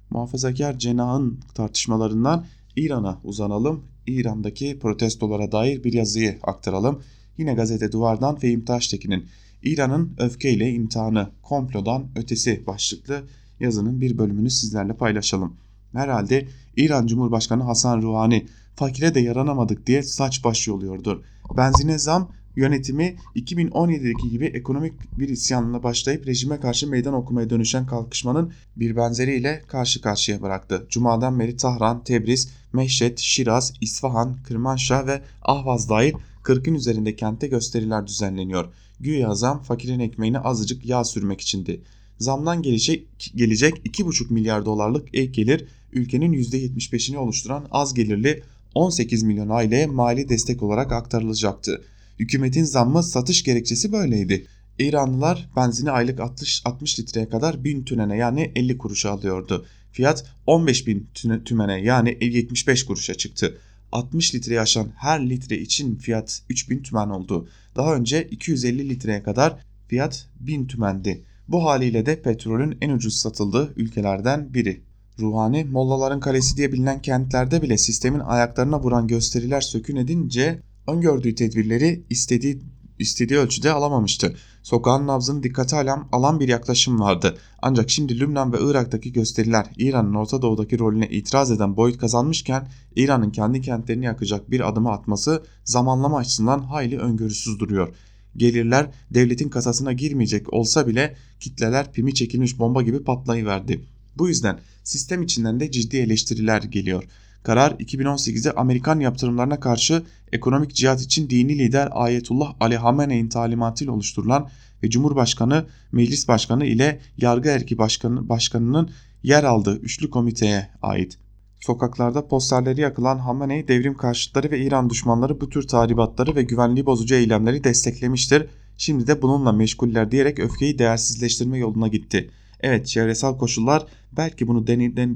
[0.09, 2.45] Muhafazakar cenahın tartışmalarından
[2.75, 3.83] İran'a uzanalım.
[4.07, 7.01] İran'daki protestolara dair bir yazıyı aktaralım.
[7.37, 9.25] Yine gazete Duvar'dan Fehim Taştekin'in
[9.63, 13.23] İran'ın öfkeyle imtihanı komplodan ötesi başlıklı
[13.59, 15.55] yazının bir bölümünü sizlerle paylaşalım.
[15.93, 18.45] Herhalde İran Cumhurbaşkanı Hasan Ruhani
[18.75, 21.23] fakire de yaranamadık diye saç baş yoluyordur.
[21.57, 28.53] Benzine zam yönetimi 2017'deki gibi ekonomik bir isyanla başlayıp rejime karşı meydan okumaya dönüşen kalkışmanın
[28.75, 30.87] bir benzeriyle karşı karşıya bıraktı.
[30.89, 38.07] Cuma'dan beri Tahran, Tebriz, Mehşet, Şiraz, İsfahan, Kırmanşah ve Ahvaz dahil 40'ın üzerinde kente gösteriler
[38.07, 38.65] düzenleniyor.
[38.99, 41.81] Güya zam fakirin ekmeğine azıcık yağ sürmek içindi.
[42.19, 48.43] Zamdan gelecek, gelecek 2,5 milyar dolarlık ek gelir ülkenin %75'ini oluşturan az gelirli
[48.75, 51.81] 18 milyon aileye mali destek olarak aktarılacaktı.
[52.19, 54.47] Hükümetin zammı satış gerekçesi böyleydi.
[54.79, 59.65] İranlılar benzini aylık 60, 60 litreye kadar 1000 tünene yani 50 kuruşa alıyordu.
[59.91, 61.09] Fiyat 15 bin
[61.45, 63.57] tümene yani 75 kuruşa çıktı.
[63.91, 67.47] 60 litreye aşan her litre için fiyat 3000 tümen oldu.
[67.75, 71.23] Daha önce 250 litreye kadar fiyat 1000 tümendi.
[71.47, 74.81] Bu haliyle de petrolün en ucuz satıldığı ülkelerden biri.
[75.19, 82.03] Ruhani, Mollaların Kalesi diye bilinen kentlerde bile sistemin ayaklarına vuran gösteriler sökün edince öngördüğü tedbirleri
[82.09, 82.61] istediği
[82.99, 84.35] istediği ölçüde alamamıştı.
[84.63, 87.37] Sokağın nabzını dikkate alan, alan bir yaklaşım vardı.
[87.61, 93.29] Ancak şimdi Lübnan ve Irak'taki gösteriler İran'ın Orta Doğu'daki rolüne itiraz eden boyut kazanmışken İran'ın
[93.29, 97.95] kendi kentlerini yakacak bir adımı atması zamanlama açısından hayli öngörüsüz duruyor.
[98.37, 103.85] Gelirler devletin kasasına girmeyecek olsa bile kitleler pimi çekilmiş bomba gibi patlayıverdi.
[104.17, 107.03] Bu yüzden sistem içinden de ciddi eleştiriler geliyor.
[107.43, 114.49] Karar 2018'de Amerikan yaptırımlarına karşı ekonomik cihat için dini lider Ayetullah Ali Hamene'in talimatıyla oluşturulan
[114.83, 118.89] ve Cumhurbaşkanı, Meclis Başkanı ile Yargı Erki Başkanı, Başkanı'nın
[119.23, 121.17] yer aldığı üçlü komiteye ait.
[121.59, 127.15] Sokaklarda posterleri yakılan Hamenei devrim karşıtları ve İran düşmanları bu tür tahribatları ve güvenliği bozucu
[127.15, 128.47] eylemleri desteklemiştir.
[128.77, 132.29] Şimdi de bununla meşguller diyerek öfkeyi değersizleştirme yoluna gitti.
[132.63, 133.85] Evet çevresel koşullar
[134.17, 134.67] belki bunu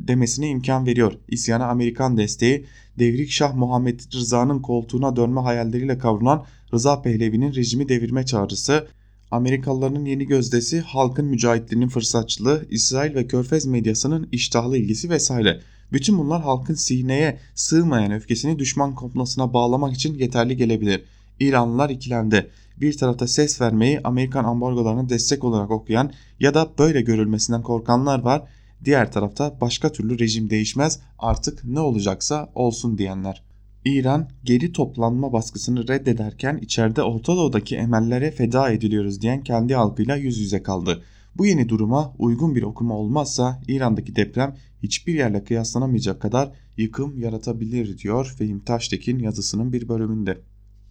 [0.07, 1.13] demesine imkan veriyor.
[1.27, 2.65] İsyana Amerikan desteği,
[2.99, 8.87] devrik Şah Muhammed Rıza'nın koltuğuna dönme hayalleriyle kavrulan Rıza Pehlevi'nin rejimi devirme çağrısı,
[9.31, 15.61] Amerikalıların yeni gözdesi, halkın mücahitliğinin fırsatçılığı, İsrail ve Körfez medyasının iştahlı ilgisi vesaire.
[15.93, 21.03] Bütün bunlar halkın sineye sığmayan öfkesini düşman komplasına bağlamak için yeterli gelebilir.
[21.39, 22.49] İranlılar ikilendi
[22.81, 28.43] bir tarafta ses vermeyi Amerikan ambargolarına destek olarak okuyan ya da böyle görülmesinden korkanlar var.
[28.85, 33.43] Diğer tarafta başka türlü rejim değişmez artık ne olacaksa olsun diyenler.
[33.85, 40.37] İran geri toplanma baskısını reddederken içeride Orta Doğu'daki emellere feda ediliyoruz diyen kendi halkıyla yüz
[40.37, 41.03] yüze kaldı.
[41.35, 47.97] Bu yeni duruma uygun bir okuma olmazsa İran'daki deprem hiçbir yerle kıyaslanamayacak kadar yıkım yaratabilir
[47.97, 50.37] diyor Fehim Taştekin yazısının bir bölümünde.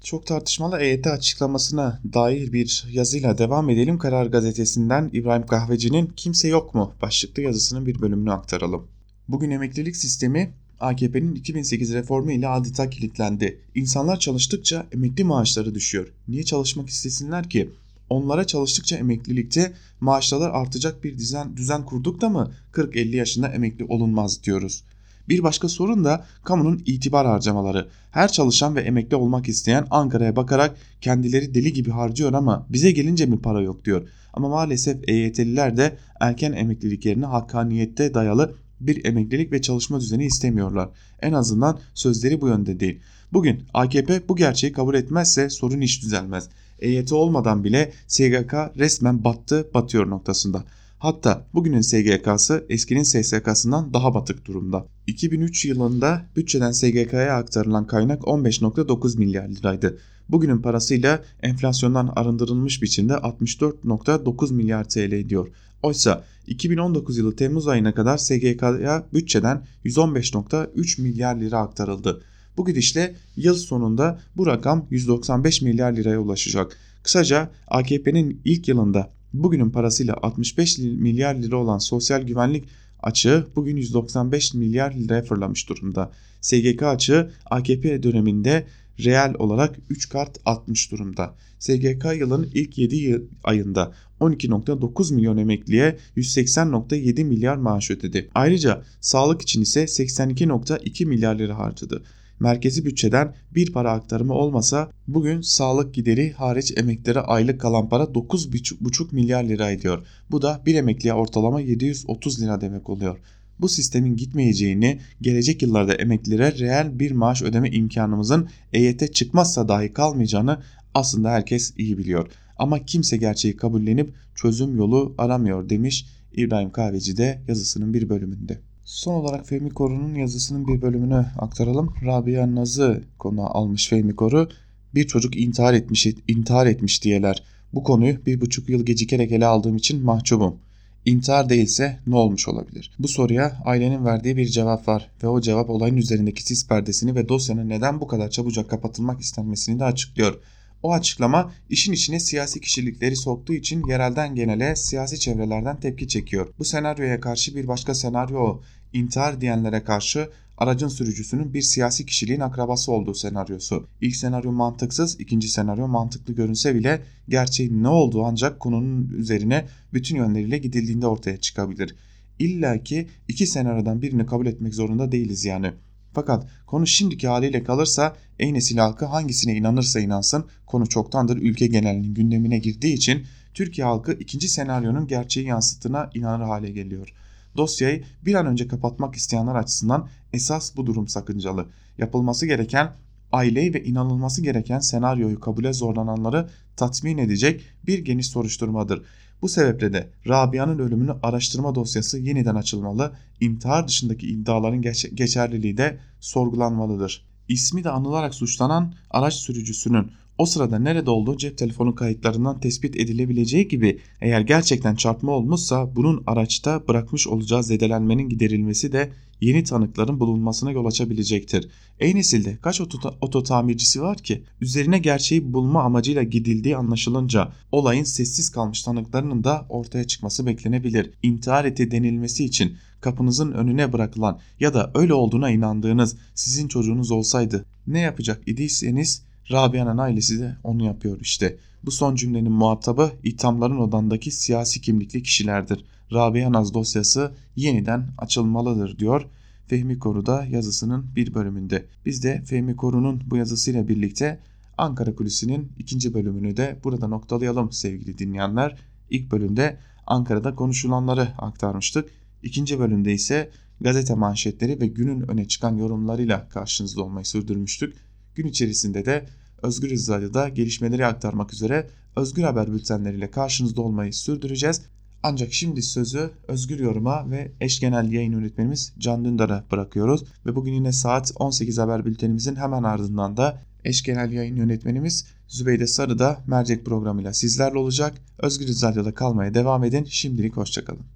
[0.07, 3.99] Çok tartışmalı EYT açıklamasına dair bir yazıyla devam edelim.
[3.99, 8.87] Karar Gazetesi'nden İbrahim Kahveci'nin Kimse Yok mu başlıklı yazısının bir bölümünü aktaralım.
[9.29, 13.61] Bugün emeklilik sistemi AKP'nin 2008 reformu ile adeta kilitlendi.
[13.75, 16.13] İnsanlar çalıştıkça emekli maaşları düşüyor.
[16.29, 17.71] Niye çalışmak istesinler ki?
[18.11, 24.43] Onlara çalıştıkça emeklilikte maaşlar artacak bir düzen, düzen kurduk da mı 40-50 yaşında emekli olunmaz
[24.43, 24.85] diyoruz.
[25.29, 27.89] Bir başka sorun da kamunun itibar harcamaları.
[28.11, 33.27] Her çalışan ve emekli olmak isteyen Ankara'ya bakarak kendileri deli gibi harcıyor ama bize gelince
[33.27, 34.09] mi para yok diyor.
[34.33, 40.89] Ama maalesef EYT'liler de erken emeklilik yerine hakkaniyette dayalı bir emeklilik ve çalışma düzeni istemiyorlar.
[41.23, 43.01] En azından sözleri bu yönde değil.
[43.33, 46.49] Bugün AKP bu gerçeği kabul etmezse sorun hiç düzelmez.
[46.79, 50.65] EYT olmadan bile SGK resmen battı batıyor noktasında.
[50.99, 54.87] Hatta bugünün SGK'sı eskinin SSK'sından daha batık durumda.
[55.07, 59.99] 2003 yılında bütçeden SGK'ya aktarılan kaynak 15.9 milyar liraydı.
[60.29, 65.49] Bugünün parasıyla enflasyondan arındırılmış biçimde 64.9 milyar TL ediyor.
[65.83, 72.23] Oysa 2019 yılı Temmuz ayına kadar SGK'ya bütçeden 115.3 milyar lira aktarıldı.
[72.57, 76.79] Bu gidişle yıl sonunda bu rakam 195 milyar liraya ulaşacak.
[77.03, 82.65] Kısaca AKP'nin ilk yılında bugünün parasıyla 65 milyar lira olan sosyal güvenlik
[83.03, 86.13] açığı bugün 195 milyar liraya fırlamış durumda.
[86.41, 88.67] SGK açığı AKP döneminde
[89.05, 91.35] reel olarak 3 kart atmış durumda.
[91.59, 98.31] SGK yılın ilk 7 ayında 12.9 milyon emekliye 180.7 milyar maaş ödedi.
[98.35, 102.03] Ayrıca sağlık için ise 82.2 milyar lira harcadı
[102.41, 109.15] merkezi bütçeden bir para aktarımı olmasa bugün sağlık gideri hariç emeklilere aylık kalan para 9,5
[109.15, 110.07] milyar lira ediyor.
[110.31, 113.19] Bu da bir emekliye ortalama 730 lira demek oluyor.
[113.59, 120.63] Bu sistemin gitmeyeceğini, gelecek yıllarda emeklilere reel bir maaş ödeme imkanımızın EYT çıkmazsa dahi kalmayacağını
[120.95, 122.31] aslında herkes iyi biliyor.
[122.57, 128.61] Ama kimse gerçeği kabullenip çözüm yolu aramıyor demiş İbrahim Kahveci de yazısının bir bölümünde.
[128.87, 131.95] Son olarak Fehmi Koru'nun yazısının bir bölümünü aktaralım.
[132.05, 134.49] Rabia Naz'ı konu almış Fehmi Koru.
[134.95, 137.43] Bir çocuk intihar etmiş, intihar etmiş diyeler.
[137.73, 140.57] Bu konuyu bir buçuk yıl gecikerek ele aldığım için mahcubum.
[141.05, 142.95] İntihar değilse ne olmuş olabilir?
[142.99, 147.29] Bu soruya ailenin verdiği bir cevap var ve o cevap olayın üzerindeki sis perdesini ve
[147.29, 150.41] dosyanın neden bu kadar çabucak kapatılmak istenmesini de açıklıyor.
[150.83, 156.49] O açıklama işin içine siyasi kişilikleri soktuğu için yerelden genele siyasi çevrelerden tepki çekiyor.
[156.59, 158.61] Bu senaryoya karşı bir başka senaryo
[158.99, 163.87] intihar diyenlere karşı aracın sürücüsünün bir siyasi kişiliğin akrabası olduğu senaryosu.
[164.01, 170.17] İlk senaryo mantıksız, ikinci senaryo mantıklı görünse bile gerçeğin ne olduğu ancak konunun üzerine bütün
[170.17, 171.97] yönleriyle gidildiğinde ortaya çıkabilir.
[172.39, 175.73] İlla ki iki senaryodan birini kabul etmek zorunda değiliz yani.
[176.13, 182.15] Fakat konu şimdiki haliyle kalırsa ey nesil halkı hangisine inanırsa inansın konu çoktandır ülke genelinin
[182.15, 187.13] gündemine girdiği için Türkiye halkı ikinci senaryonun gerçeği yansıttığına inanır hale geliyor.
[187.57, 191.67] Dosyayı bir an önce kapatmak isteyenler açısından esas bu durum sakıncalı.
[191.99, 192.93] Yapılması gereken
[193.33, 199.03] aileyi ve inanılması gereken senaryoyu kabule zorlananları tatmin edecek bir geniş soruşturmadır.
[199.43, 205.99] Bu sebeple de Rabia'nın ölümünü araştırma dosyası yeniden açılmalı, intihar dışındaki iddiaların geç geçerliliği de
[206.21, 207.27] sorgulanmalıdır.
[207.49, 213.69] İsmi de anılarak suçlanan araç sürücüsünün o sırada nerede olduğu cep telefonu kayıtlarından tespit edilebileceği
[213.69, 220.71] gibi eğer gerçekten çarpma olmuşsa bunun araçta bırakmış olacağı zedelenmenin giderilmesi de yeni tanıkların bulunmasına
[220.71, 221.69] yol açabilecektir.
[222.01, 228.05] Ey nesilde kaç oto, oto tamircisi var ki üzerine gerçeği bulma amacıyla gidildiği anlaşılınca olayın
[228.05, 231.11] sessiz kalmış tanıklarının da ortaya çıkması beklenebilir.
[231.23, 237.65] İntihar etti denilmesi için kapınızın önüne bırakılan ya da öyle olduğuna inandığınız sizin çocuğunuz olsaydı
[237.87, 241.57] ne yapacak idiyseniz Rabia'nın ailesi de onu yapıyor işte.
[241.85, 245.85] Bu son cümlenin muhatabı ithamların odandaki siyasi kimlikli kişilerdir.
[246.13, 249.27] Rabia Naz dosyası yeniden açılmalıdır diyor
[249.67, 251.85] Fehmi Koru'da yazısının bir bölümünde.
[252.07, 254.39] Biz de Fehmi Koru'nun bu yazısıyla birlikte
[254.79, 258.77] Ankara Kulisi'nin ikinci bölümünü de burada noktalayalım sevgili dinleyenler.
[259.11, 262.11] İlk bölümde Ankara'da konuşulanları aktarmıştık.
[262.43, 268.06] İkinci bölümde ise gazete manşetleri ve günün öne çıkan yorumlarıyla karşınızda olmayı sürdürmüştük.
[268.37, 269.27] Gün içerisinde de
[269.63, 274.83] Özgür Radyo'da gelişmeleri aktarmak üzere Özgür Haber bültenleriyle karşınızda olmayı sürdüreceğiz.
[275.23, 280.25] Ancak şimdi sözü Özgür Yorum'a ve eş genel yayın yönetmenimiz Can Dündar'a bırakıyoruz.
[280.47, 285.87] Ve bugün yine saat 18 haber bültenimizin hemen ardından da eş genel yayın yönetmenimiz Zübeyde
[285.87, 288.15] Sarı da mercek programıyla sizlerle olacak.
[288.39, 290.05] Özgür Radyo'da kalmaya devam edin.
[290.05, 291.07] Şimdilik hoşçakalın.